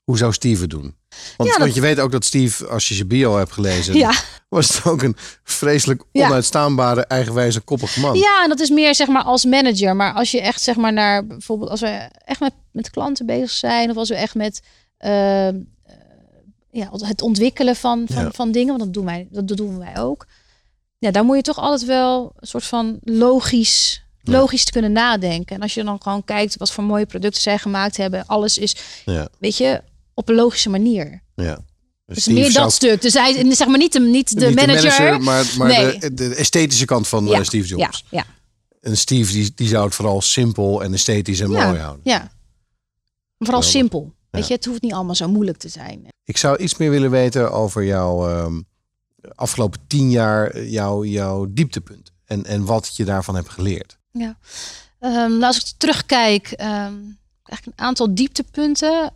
hoe 0.04 0.18
zou 0.18 0.34
Steven 0.34 0.70
doen? 0.70 0.96
Want, 1.38 1.50
ja, 1.50 1.58
want 1.58 1.76
je 1.76 1.82
weet 1.82 2.00
ook 2.00 2.12
dat 2.12 2.26
Steve, 2.26 2.68
als 2.68 2.88
je 2.88 2.94
zijn 2.94 3.08
bio 3.08 3.38
hebt 3.38 3.52
gelezen, 3.52 3.96
ja. 3.96 4.14
was 4.50 4.68
het 4.68 4.86
ook 4.86 5.02
een 5.02 5.16
vreselijk 5.44 6.04
onuitstaanbare, 6.12 7.06
eigenwijze, 7.06 7.60
koppige 7.60 8.00
man. 8.00 8.18
Ja, 8.18 8.44
en 8.44 8.50
dat 8.50 8.60
is 8.60 8.70
meer 8.70 8.96
zeg 8.96 9.08
maar 9.08 9.24
als 9.24 9.46
manager. 9.46 9.96
Maar 9.96 10.14
als 10.14 10.32
je 10.32 10.42
echt 10.42 10.62
zeg 10.62 10.76
maar 10.76 10.94
naar 10.94 11.28
bijvoorbeeld 11.28 11.70
als 11.70 11.82
we 11.82 12.10
echt 12.26 12.40
met, 12.40 12.54
met 12.72 12.90
klanten 12.90 13.26
bezig 13.26 13.52
zijn, 13.52 13.90
of 13.90 13.96
als 13.96 14.10
we 14.10 14.16
echt 14.16 14.36
met 14.36 14.62
uh, 15.00 15.48
ja, 16.72 16.90
het 16.92 17.22
ontwikkelen 17.22 17.76
van, 17.76 18.06
van, 18.10 18.34
van 18.34 18.52
dingen, 18.52 18.78
want 18.78 18.80
dat 18.80 18.94
doen 18.94 19.06
wij, 19.06 19.28
dat 19.32 19.48
doen 19.48 19.80
wij 19.80 19.98
ook. 19.98 20.26
Ja, 20.98 21.12
daar 21.12 21.26
moet 21.26 21.36
je 21.36 21.42
toch 21.42 21.60
altijd 21.60 21.86
wel 21.86 22.34
een 22.40 22.48
soort 22.48 22.66
van 22.66 23.00
logisch 23.04 24.01
logisch 24.24 24.66
te 24.66 24.72
kunnen 24.72 24.92
nadenken. 24.92 25.56
En 25.56 25.62
als 25.62 25.74
je 25.74 25.84
dan 25.84 26.02
gewoon 26.02 26.24
kijkt 26.24 26.58
wat 26.58 26.72
voor 26.72 26.84
mooie 26.84 27.06
producten 27.06 27.42
zij 27.42 27.58
gemaakt 27.58 27.98
hebben, 27.98 28.26
alles 28.26 28.58
is, 28.58 28.76
ja. 29.06 29.30
weet 29.40 29.58
je, 29.58 29.82
op 30.14 30.30
een 30.30 30.36
logische 30.36 30.70
manier. 30.70 31.22
Ja. 31.36 31.60
Dus 32.06 32.28
meer 32.28 32.54
dat 32.54 32.74
stuk. 32.74 33.02
Dus 33.02 33.14
hij, 33.14 33.54
zeg 33.56 33.68
maar 33.68 33.78
niet 33.78 33.94
de, 33.94 34.00
niet 34.00 34.40
de, 34.40 34.52
manager, 34.54 35.22
maar, 35.22 35.46
maar 35.58 35.68
nee. 35.68 35.98
de, 35.98 36.14
de, 36.14 36.36
esthetische 36.36 36.86
kant 36.86 37.08
van 37.08 37.26
ja. 37.26 37.44
Steve 37.44 37.68
Jobs. 37.68 38.04
Ja, 38.10 38.18
ja. 38.18 38.26
En 38.82 38.98
Steve 38.98 39.32
die, 39.32 39.52
die 39.56 39.68
zou 39.68 39.86
het 39.86 39.96
vooral 39.96 40.22
simpel 40.22 40.84
en 40.84 40.94
esthetisch 40.94 41.40
en 41.40 41.50
mooi 41.50 41.78
houden. 41.78 42.02
Ja, 42.04 42.32
vooral 43.38 43.62
simpel. 43.62 44.14
Weet 44.30 44.48
je, 44.48 44.54
het 44.54 44.66
hoeft 44.66 44.82
niet 44.82 44.94
allemaal 44.94 45.16
zo 45.16 45.28
moeilijk 45.28 45.58
te 45.58 45.70
zijn. 45.70 46.08
Ik 46.24 46.38
zou 46.38 46.58
iets 46.58 46.78
meer 46.78 46.90
willen 46.90 47.12
weten 47.12 47.52
over 47.52 47.84
jouw 47.84 48.44
um, 48.46 48.66
afgelopen 49.36 49.80
tien 49.88 50.10
jaar, 50.10 50.64
jouw, 50.64 51.04
jouw 51.04 51.48
dieptepunt. 51.50 52.12
En, 52.26 52.46
en 52.46 52.66
wat 52.66 52.96
je 52.96 53.06
daarvan 53.06 53.36
hebt 53.36 53.50
geleerd. 53.50 53.98
Ja, 54.12 54.38
um, 55.00 55.44
als 55.44 55.58
ik 55.58 55.74
terugkijk, 55.78 56.52
um, 56.52 57.20
eigenlijk 57.52 57.80
een 57.80 57.86
aantal 57.86 58.16
dieptepunten. 58.16 59.14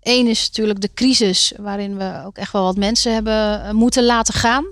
Eén 0.00 0.24
um, 0.24 0.26
is 0.26 0.46
natuurlijk 0.46 0.80
de 0.80 0.90
crisis, 0.94 1.52
waarin 1.56 1.96
we 1.96 2.22
ook 2.24 2.36
echt 2.36 2.52
wel 2.52 2.62
wat 2.62 2.76
mensen 2.76 3.12
hebben 3.12 3.64
uh, 3.64 3.70
moeten 3.70 4.04
laten 4.04 4.34
gaan. 4.34 4.64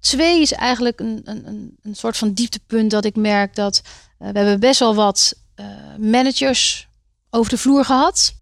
twee 0.00 0.40
is 0.40 0.52
eigenlijk 0.52 1.00
een, 1.00 1.20
een, 1.24 1.76
een 1.82 1.94
soort 1.94 2.16
van 2.16 2.32
dieptepunt 2.32 2.90
dat 2.90 3.04
ik 3.04 3.16
merk 3.16 3.54
dat 3.54 3.82
uh, 3.84 4.28
we 4.28 4.38
hebben 4.38 4.60
best 4.60 4.78
wel 4.78 4.94
wat 4.94 5.34
uh, 5.56 5.66
managers 5.98 6.88
over 7.30 7.50
de 7.50 7.58
vloer 7.58 7.84
gehad. 7.84 8.34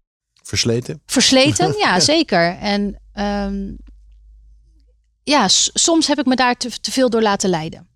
Versleten? 0.43 1.01
Versleten, 1.05 1.77
ja, 1.85 1.99
zeker. 1.99 2.57
En 2.57 2.95
ja, 5.23 5.47
soms 5.73 6.07
heb 6.07 6.19
ik 6.19 6.25
me 6.25 6.35
daar 6.35 6.57
te, 6.57 6.79
te 6.79 6.91
veel 6.91 7.09
door 7.09 7.21
laten 7.21 7.49
leiden. 7.49 7.90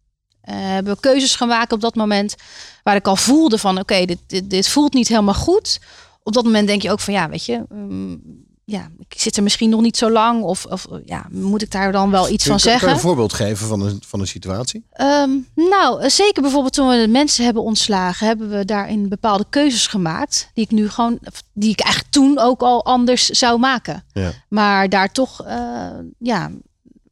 Uh, 0.50 0.56
hebben 0.56 0.94
we 0.94 1.00
keuzes 1.00 1.36
gemaakt 1.36 1.72
op 1.72 1.82
dat 1.82 1.96
moment 1.96 2.36
waar 2.84 2.96
ik 2.96 3.08
al 3.08 3.16
voelde 3.16 3.58
van 3.58 3.80
oké, 3.80 4.06
dit, 4.06 4.20
dit, 4.28 4.50
dit, 4.50 4.70
voelt 4.70 4.94
niet 4.94 5.08
helemaal 5.08 5.34
goed. 5.34 5.80
Op 6.24 6.34
dat 6.34 6.44
moment 6.44 6.68
denk 6.68 6.82
je 6.82 6.92
ook 6.92 7.00
van 7.00 7.14
ja, 7.14 7.30
weet 7.30 7.46
je, 7.46 7.66
um, 7.72 8.22
ja, 8.66 8.90
ik 9.08 9.20
zit 9.20 9.38
er 9.38 9.44
misschien 9.44 9.70
nog 9.70 9.82
niet 9.82 9.98
zo 9.98 10.12
lang 10.12 10.44
of, 10.44 10.66
of 10.66 10.88
ja, 11.06 11.26
moet 11.32 11.62
ik 11.62 11.72
daar 11.72 11.92
dan 11.92 12.12
wel 12.12 12.30
iets 12.30 12.46
van 12.46 12.60
zeggen? 12.60 12.82
Kan 12.82 12.90
je 12.90 12.96
een 12.96 13.02
voorbeeld 13.02 13.34
geven 13.34 13.68
van 13.68 13.82
een, 13.82 14.02
van 14.08 14.20
een 14.20 14.28
situatie? 14.28 14.86
Um, 15.02 15.48
nou, 15.56 16.10
zeker 16.10 16.42
bijvoorbeeld 16.42 16.74
toen 16.74 16.88
we 16.88 16.98
de 16.98 17.08
mensen 17.08 17.46
hebben 17.46 17.64
ontslagen, 17.64 18.28
hebben 18.28 18.50
we 18.50 18.66
daarin 18.66 19.10
bepaalde 19.10 19.46
keuzes 19.50 19.88
gemaakt 19.88 20.50
die 20.54 20.64
ik 20.64 20.72
nu 20.72 20.90
gewoon, 20.90 21.20
die 21.54 21.72
ik 21.72 21.80
eigenlijk 21.80 22.14
toen 22.14 22.40
ook 22.40 22.62
al 22.62 22.86
anders 22.86 23.30
zou 23.30 23.60
maken. 23.60 24.04
Ja. 24.14 24.32
Maar 24.50 24.90
daar 24.90 25.12
toch, 25.12 25.46
uh, 25.48 25.88
ja, 26.20 26.52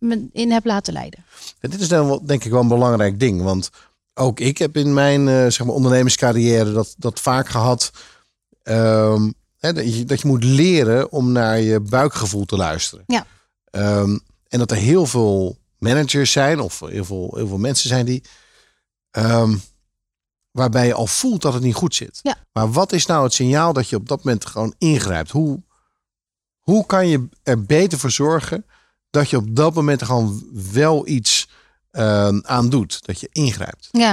me 0.03 0.27
in 0.31 0.51
heb 0.51 0.65
laten 0.65 0.93
leiden. 0.93 1.25
En 1.59 1.69
dit 1.69 1.81
is 1.81 1.87
dan 1.87 2.21
denk 2.25 2.43
ik 2.43 2.51
wel 2.51 2.61
een 2.61 2.67
belangrijk 2.67 3.19
ding. 3.19 3.41
Want 3.41 3.69
ook 4.13 4.39
ik 4.39 4.57
heb 4.57 4.77
in 4.77 4.93
mijn 4.93 5.27
uh, 5.27 5.41
zeg 5.41 5.63
maar 5.63 5.75
ondernemerscarrière 5.75 6.71
dat, 6.71 6.95
dat 6.97 7.19
vaak 7.19 7.49
gehad. 7.49 7.91
Um, 8.63 9.33
hè, 9.57 9.73
dat, 9.73 9.95
je, 9.95 10.05
dat 10.05 10.21
je 10.21 10.27
moet 10.27 10.43
leren 10.43 11.11
om 11.11 11.31
naar 11.31 11.59
je 11.59 11.79
buikgevoel 11.79 12.45
te 12.45 12.57
luisteren. 12.57 13.03
Ja. 13.07 13.25
Um, 13.71 14.21
en 14.47 14.59
dat 14.59 14.71
er 14.71 14.77
heel 14.77 15.05
veel 15.05 15.57
managers 15.77 16.31
zijn, 16.31 16.59
of 16.59 16.79
heel 16.79 17.05
veel, 17.05 17.33
heel 17.35 17.47
veel 17.47 17.57
mensen 17.57 17.89
zijn 17.89 18.05
die. 18.05 18.23
Um, 19.11 19.61
waarbij 20.51 20.87
je 20.87 20.93
al 20.93 21.07
voelt 21.07 21.41
dat 21.41 21.53
het 21.53 21.63
niet 21.63 21.75
goed 21.75 21.95
zit. 21.95 22.19
Ja. 22.21 22.37
Maar 22.51 22.71
wat 22.71 22.91
is 22.91 23.05
nou 23.05 23.23
het 23.23 23.33
signaal 23.33 23.73
dat 23.73 23.89
je 23.89 23.95
op 23.95 24.07
dat 24.07 24.23
moment 24.23 24.45
gewoon 24.45 24.73
ingrijpt? 24.77 25.31
Hoe, 25.31 25.61
hoe 26.59 26.85
kan 26.85 27.07
je 27.07 27.27
er 27.43 27.63
beter 27.63 27.99
voor 27.99 28.11
zorgen 28.11 28.65
dat 29.13 29.29
je 29.29 29.37
op 29.37 29.55
dat 29.55 29.73
moment 29.73 30.03
gewoon 30.03 30.43
wel 30.71 31.07
iets 31.07 31.47
uh, 31.91 32.27
aan 32.41 32.69
doet. 32.69 33.05
Dat 33.05 33.19
je 33.19 33.29
ingrijpt. 33.31 33.89
Ja. 33.91 34.11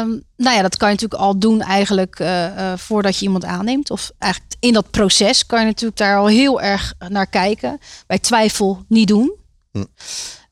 Um, 0.00 0.22
nou 0.36 0.56
ja, 0.56 0.62
dat 0.62 0.76
kan 0.76 0.88
je 0.88 0.94
natuurlijk 0.94 1.22
al 1.22 1.38
doen 1.38 1.60
eigenlijk 1.60 2.18
uh, 2.18 2.44
uh, 2.44 2.72
voordat 2.76 3.16
je 3.16 3.24
iemand 3.24 3.44
aanneemt. 3.44 3.90
Of 3.90 4.10
eigenlijk 4.18 4.54
in 4.60 4.72
dat 4.72 4.90
proces 4.90 5.46
kan 5.46 5.60
je 5.60 5.66
natuurlijk 5.66 5.96
daar 5.96 6.18
al 6.18 6.26
heel 6.26 6.60
erg 6.60 6.94
naar 7.08 7.26
kijken. 7.26 7.78
Bij 8.06 8.18
twijfel 8.18 8.84
niet 8.88 9.08
doen. 9.08 9.32
Hm. 9.72 9.84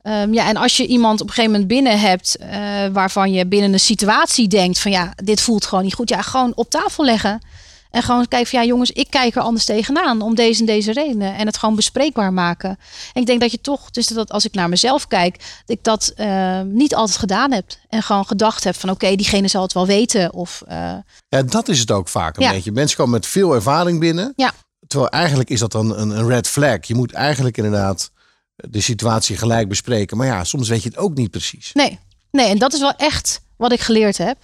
Um, 0.03 0.35
ja, 0.35 0.49
en 0.49 0.57
als 0.57 0.77
je 0.77 0.87
iemand 0.87 1.21
op 1.21 1.27
een 1.27 1.35
gegeven 1.35 1.53
moment 1.53 1.69
binnen 1.71 2.01
hebt 2.01 2.37
uh, 2.41 2.49
waarvan 2.93 3.33
je 3.33 3.47
binnen 3.47 3.73
een 3.73 3.81
situatie 3.81 4.49
denkt 4.49 4.79
van 4.79 4.91
ja, 4.91 5.13
dit 5.25 5.41
voelt 5.41 5.67
gewoon 5.67 5.85
niet 5.85 5.95
goed. 5.95 6.09
Ja, 6.09 6.23
gewoon 6.23 6.53
op 6.55 6.71
tafel 6.71 7.05
leggen. 7.05 7.41
En 7.91 8.03
gewoon 8.03 8.29
kijken 8.29 8.51
van 8.51 8.61
ja 8.61 8.67
jongens, 8.67 8.91
ik 8.91 9.11
kijk 9.11 9.35
er 9.35 9.43
anders 9.43 9.65
tegenaan 9.65 10.21
om 10.21 10.35
deze 10.35 10.61
en 10.61 10.67
deze 10.67 10.93
redenen. 10.93 11.35
En 11.35 11.47
het 11.47 11.57
gewoon 11.57 11.75
bespreekbaar 11.75 12.33
maken. 12.33 12.71
En 13.13 13.21
ik 13.21 13.27
denk 13.27 13.41
dat 13.41 13.51
je 13.51 13.61
toch, 13.61 13.91
dus 13.91 14.07
dat 14.07 14.33
als 14.33 14.45
ik 14.45 14.55
naar 14.55 14.69
mezelf 14.69 15.07
kijk, 15.07 15.39
dat 15.39 15.77
ik 15.77 15.85
dat 15.85 16.13
uh, 16.17 16.61
niet 16.61 16.95
altijd 16.95 17.19
gedaan 17.19 17.53
heb. 17.53 17.65
En 17.89 18.03
gewoon 18.03 18.27
gedacht 18.27 18.65
heb 18.65 18.75
van 18.75 18.91
oké, 18.91 19.15
diegene 19.17 19.49
zal 19.49 19.63
het 19.63 19.73
wel 19.73 19.87
weten. 19.87 20.33
Of, 20.33 20.63
uh... 20.69 20.95
Ja, 21.29 21.43
dat 21.43 21.69
is 21.69 21.79
het 21.79 21.91
ook 21.91 22.09
vaak 22.09 22.37
een 22.37 22.43
ja. 22.43 22.51
beetje. 22.51 22.73
Mensen 22.73 22.97
komen 22.97 23.13
met 23.13 23.27
veel 23.27 23.55
ervaring 23.55 24.01
binnen. 24.01 24.33
Ja. 24.37 24.53
Terwijl 24.87 25.11
eigenlijk 25.11 25.51
is 25.51 25.61
dat 25.61 25.73
dan 25.73 25.99
een, 25.99 26.11
een 26.11 26.27
red 26.27 26.49
flag. 26.49 26.87
Je 26.87 26.95
moet 26.95 27.13
eigenlijk 27.13 27.57
inderdaad 27.57 28.11
de 28.55 28.81
situatie 28.81 29.37
gelijk 29.37 29.69
bespreken. 29.69 30.17
Maar 30.17 30.27
ja, 30.27 30.45
soms 30.45 30.69
weet 30.69 30.83
je 30.83 30.89
het 30.89 30.99
ook 30.99 31.15
niet 31.15 31.31
precies. 31.31 31.71
Nee, 31.73 31.99
nee 32.31 32.49
en 32.49 32.59
dat 32.59 32.73
is 32.73 32.81
wel 32.81 32.95
echt 32.97 33.41
wat 33.57 33.73
ik 33.73 33.81
geleerd 33.81 34.19
heb. 34.19 34.39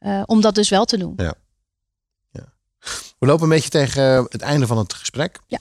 Uh, 0.00 0.22
om 0.26 0.40
dat 0.40 0.54
dus 0.54 0.68
wel 0.68 0.84
te 0.84 0.98
doen. 0.98 1.12
Ja. 1.16 1.34
We 3.24 3.30
lopen 3.30 3.44
een 3.44 3.54
beetje 3.54 3.70
tegen 3.70 4.26
het 4.28 4.40
einde 4.40 4.66
van 4.66 4.78
het 4.78 4.94
gesprek. 4.94 5.38
Ja. 5.46 5.58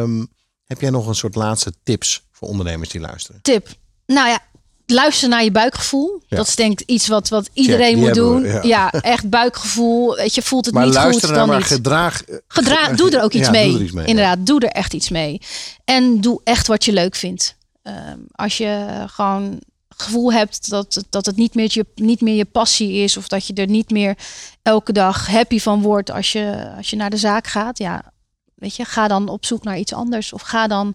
Um, 0.00 0.28
heb 0.64 0.80
jij 0.80 0.90
nog 0.90 1.06
een 1.06 1.14
soort 1.14 1.34
laatste 1.34 1.72
tips 1.82 2.26
voor 2.32 2.48
ondernemers 2.48 2.88
die 2.88 3.00
luisteren? 3.00 3.42
Tip. 3.42 3.68
Nou 4.06 4.28
ja, 4.28 4.38
luister 4.86 5.28
naar 5.28 5.44
je 5.44 5.50
buikgevoel. 5.50 6.22
Ja. 6.26 6.36
Dat 6.36 6.46
is 6.46 6.56
denk 6.56 6.80
ik 6.80 6.88
iets 6.88 7.08
wat, 7.08 7.28
wat 7.28 7.50
iedereen 7.52 7.94
Check, 7.94 8.04
moet 8.04 8.14
doen. 8.14 8.42
We, 8.42 8.48
ja. 8.48 8.60
ja. 8.62 8.90
echt 8.90 9.30
buikgevoel. 9.30 10.16
Weet 10.16 10.34
je, 10.34 10.42
voelt 10.42 10.64
het 10.64 10.74
maar 10.74 10.86
niet 10.86 10.98
goed, 10.98 11.20
dan 11.20 11.48
maar 11.48 11.56
niet. 11.56 11.66
gedraag. 11.66 12.22
Gedra 12.48 12.92
doe 12.92 13.10
er 13.10 13.22
ook 13.22 13.32
iets, 13.38 13.46
ja, 13.46 13.50
mee. 13.50 13.70
Doe 13.70 13.78
er 13.78 13.84
iets 13.84 13.92
mee. 13.92 14.06
Inderdaad, 14.06 14.46
doe 14.46 14.60
er 14.60 14.68
echt 14.68 14.94
iets 14.94 15.08
mee. 15.08 15.40
En 15.84 16.20
doe 16.20 16.40
echt 16.44 16.66
wat 16.66 16.84
je 16.84 16.92
leuk 16.92 17.14
vindt. 17.14 17.56
Um, 17.82 18.26
als 18.32 18.56
je 18.56 19.04
gewoon 19.06 19.60
gevoel 19.96 20.32
hebt 20.32 20.70
dat, 20.70 21.04
dat 21.10 21.26
het 21.26 21.36
niet 21.36 21.54
meer, 21.54 21.68
je, 21.70 21.86
niet 21.94 22.20
meer 22.20 22.34
je 22.34 22.44
passie 22.44 22.92
is. 22.92 23.16
Of 23.16 23.28
dat 23.28 23.46
je 23.46 23.54
er 23.54 23.66
niet 23.66 23.90
meer 23.90 24.18
elke 24.62 24.92
dag 24.92 25.26
happy 25.26 25.58
van 25.58 25.82
wordt 25.82 26.10
als 26.10 26.32
je, 26.32 26.72
als 26.76 26.90
je 26.90 26.96
naar 26.96 27.10
de 27.10 27.16
zaak 27.16 27.46
gaat. 27.46 27.78
Ja, 27.78 28.12
weet 28.54 28.76
je, 28.76 28.84
ga 28.84 29.08
dan 29.08 29.28
op 29.28 29.44
zoek 29.44 29.64
naar 29.64 29.78
iets 29.78 29.92
anders. 29.92 30.32
Of 30.32 30.42
ga 30.42 30.66
dan 30.66 30.94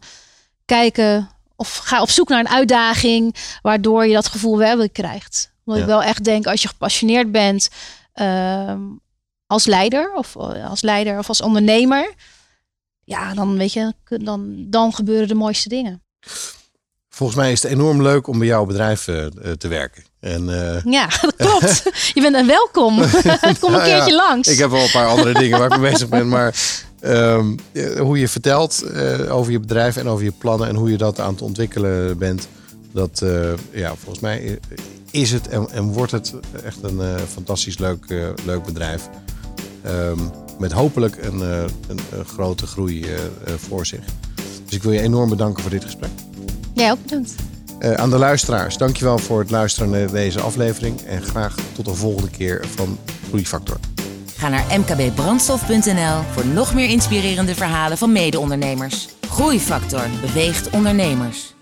kijken. 0.66 1.30
Of 1.56 1.76
ga 1.78 2.02
op 2.02 2.10
zoek 2.10 2.30
naar 2.30 2.40
een 2.40 2.50
uitdaging. 2.50 3.36
Waardoor 3.62 4.06
je 4.06 4.14
dat 4.14 4.28
gevoel 4.28 4.58
wel 4.58 4.78
weer 4.78 4.92
krijgt. 4.92 5.54
Omdat 5.66 5.82
ja. 5.82 5.88
ik 5.88 5.94
wel 5.96 6.04
echt 6.04 6.24
denk, 6.24 6.48
als 6.48 6.62
je 6.62 6.68
gepassioneerd 6.68 7.32
bent. 7.32 7.70
Uh, 8.16 8.74
als 9.48 9.66
leider 9.66 10.14
of 10.14 10.36
als 10.36 10.82
leider 10.82 11.18
of 11.18 11.28
als 11.28 11.42
ondernemer. 11.42 12.14
Ja, 13.04 13.34
dan 13.34 13.58
weet 13.58 13.74
je, 13.74 13.94
dan, 14.04 14.66
dan 14.70 14.94
gebeuren 14.94 15.28
de 15.28 15.36
mooiste 15.36 15.70
dingen. 15.70 16.04
Volgens 17.20 17.40
mij 17.40 17.52
is 17.52 17.64
het 17.64 17.72
enorm 17.72 18.02
leuk 18.02 18.28
om 18.28 18.40
bij 18.40 18.48
jouw 18.48 18.66
bedrijf 18.66 19.08
uh, 19.08 19.26
te 19.58 19.68
werken. 19.68 20.04
En, 20.20 20.44
uh... 20.50 20.84
Ja, 20.84 21.08
dat 21.22 21.34
klopt. 21.38 21.84
Je 22.16 22.22
bent 22.22 22.36
een 22.36 22.48
welkom. 22.48 22.96
Kom 23.60 23.74
een 23.74 23.84
keertje 23.84 24.12
ja, 24.12 24.16
langs. 24.16 24.48
Ik 24.48 24.58
heb 24.58 24.70
wel 24.70 24.82
een 24.82 24.92
paar 24.92 25.08
andere 25.08 25.34
dingen 25.34 25.60
waar 25.60 25.72
ik 25.72 25.80
mee 25.80 25.92
bezig 25.92 26.10
ben. 26.10 26.28
Maar 26.28 26.56
um, 27.02 27.56
hoe 27.98 28.20
je 28.20 28.28
vertelt 28.28 28.84
uh, 28.84 29.36
over 29.36 29.52
je 29.52 29.60
bedrijf 29.60 29.98
en 29.98 30.08
over 30.08 30.24
je 30.24 30.32
plannen 30.32 30.68
en 30.68 30.76
hoe 30.76 30.92
je 30.92 30.98
dat 30.98 31.20
aan 31.20 31.32
het 31.32 31.42
ontwikkelen 31.42 32.18
bent. 32.18 32.48
Dat, 32.94 33.24
ja, 33.72 33.96
volgens 33.96 34.20
mij 34.20 34.60
is 35.12 35.32
het 35.32 35.48
en, 35.48 35.70
en 35.72 35.84
wordt 35.84 36.12
het 36.12 36.34
echt 36.64 36.84
een 36.84 37.02
fantastisch 37.34 37.78
leuk, 37.78 38.34
leuk 38.46 38.64
bedrijf. 38.64 39.10
Um, 39.86 40.32
met 40.60 40.72
hopelijk 40.72 41.18
een, 41.22 41.42
een, 41.42 42.00
een 42.12 42.26
grote 42.26 42.68
groei 42.68 43.06
voor 43.68 43.86
zich. 43.86 44.04
Dus 44.66 44.76
ik 44.76 44.84
wil 44.84 44.92
je 44.92 45.02
enorm 45.02 45.30
bedanken 45.30 45.62
voor 45.62 45.72
dit 45.72 45.84
gesprek. 45.84 46.12
Jij 46.80 46.92
ook 46.92 47.04
bedankt. 47.04 47.36
Uh, 47.80 47.94
aan 47.94 48.10
de 48.10 48.18
luisteraars, 48.18 48.78
dankjewel 48.78 49.18
voor 49.18 49.40
het 49.40 49.52
luisteren 49.52 49.90
naar 49.90 50.12
deze 50.12 50.40
aflevering. 50.40 51.02
En 51.02 51.22
graag 51.22 51.56
tot 51.74 51.86
de 51.86 51.94
volgende 51.94 52.30
keer 52.30 52.66
van 52.76 52.98
Groeifactor. 53.28 53.80
Ga 54.38 54.50
naar 54.50 54.66
mkbbrandstof.nl 54.80 56.22
voor 56.32 56.46
nog 56.46 56.74
meer 56.74 56.90
inspirerende 56.90 57.56
verhalen 57.56 57.98
van 57.98 58.12
mede-ondernemers. 58.12 59.08
Groeifactor 59.30 60.04
beweegt 60.22 60.70
ondernemers. 60.70 61.54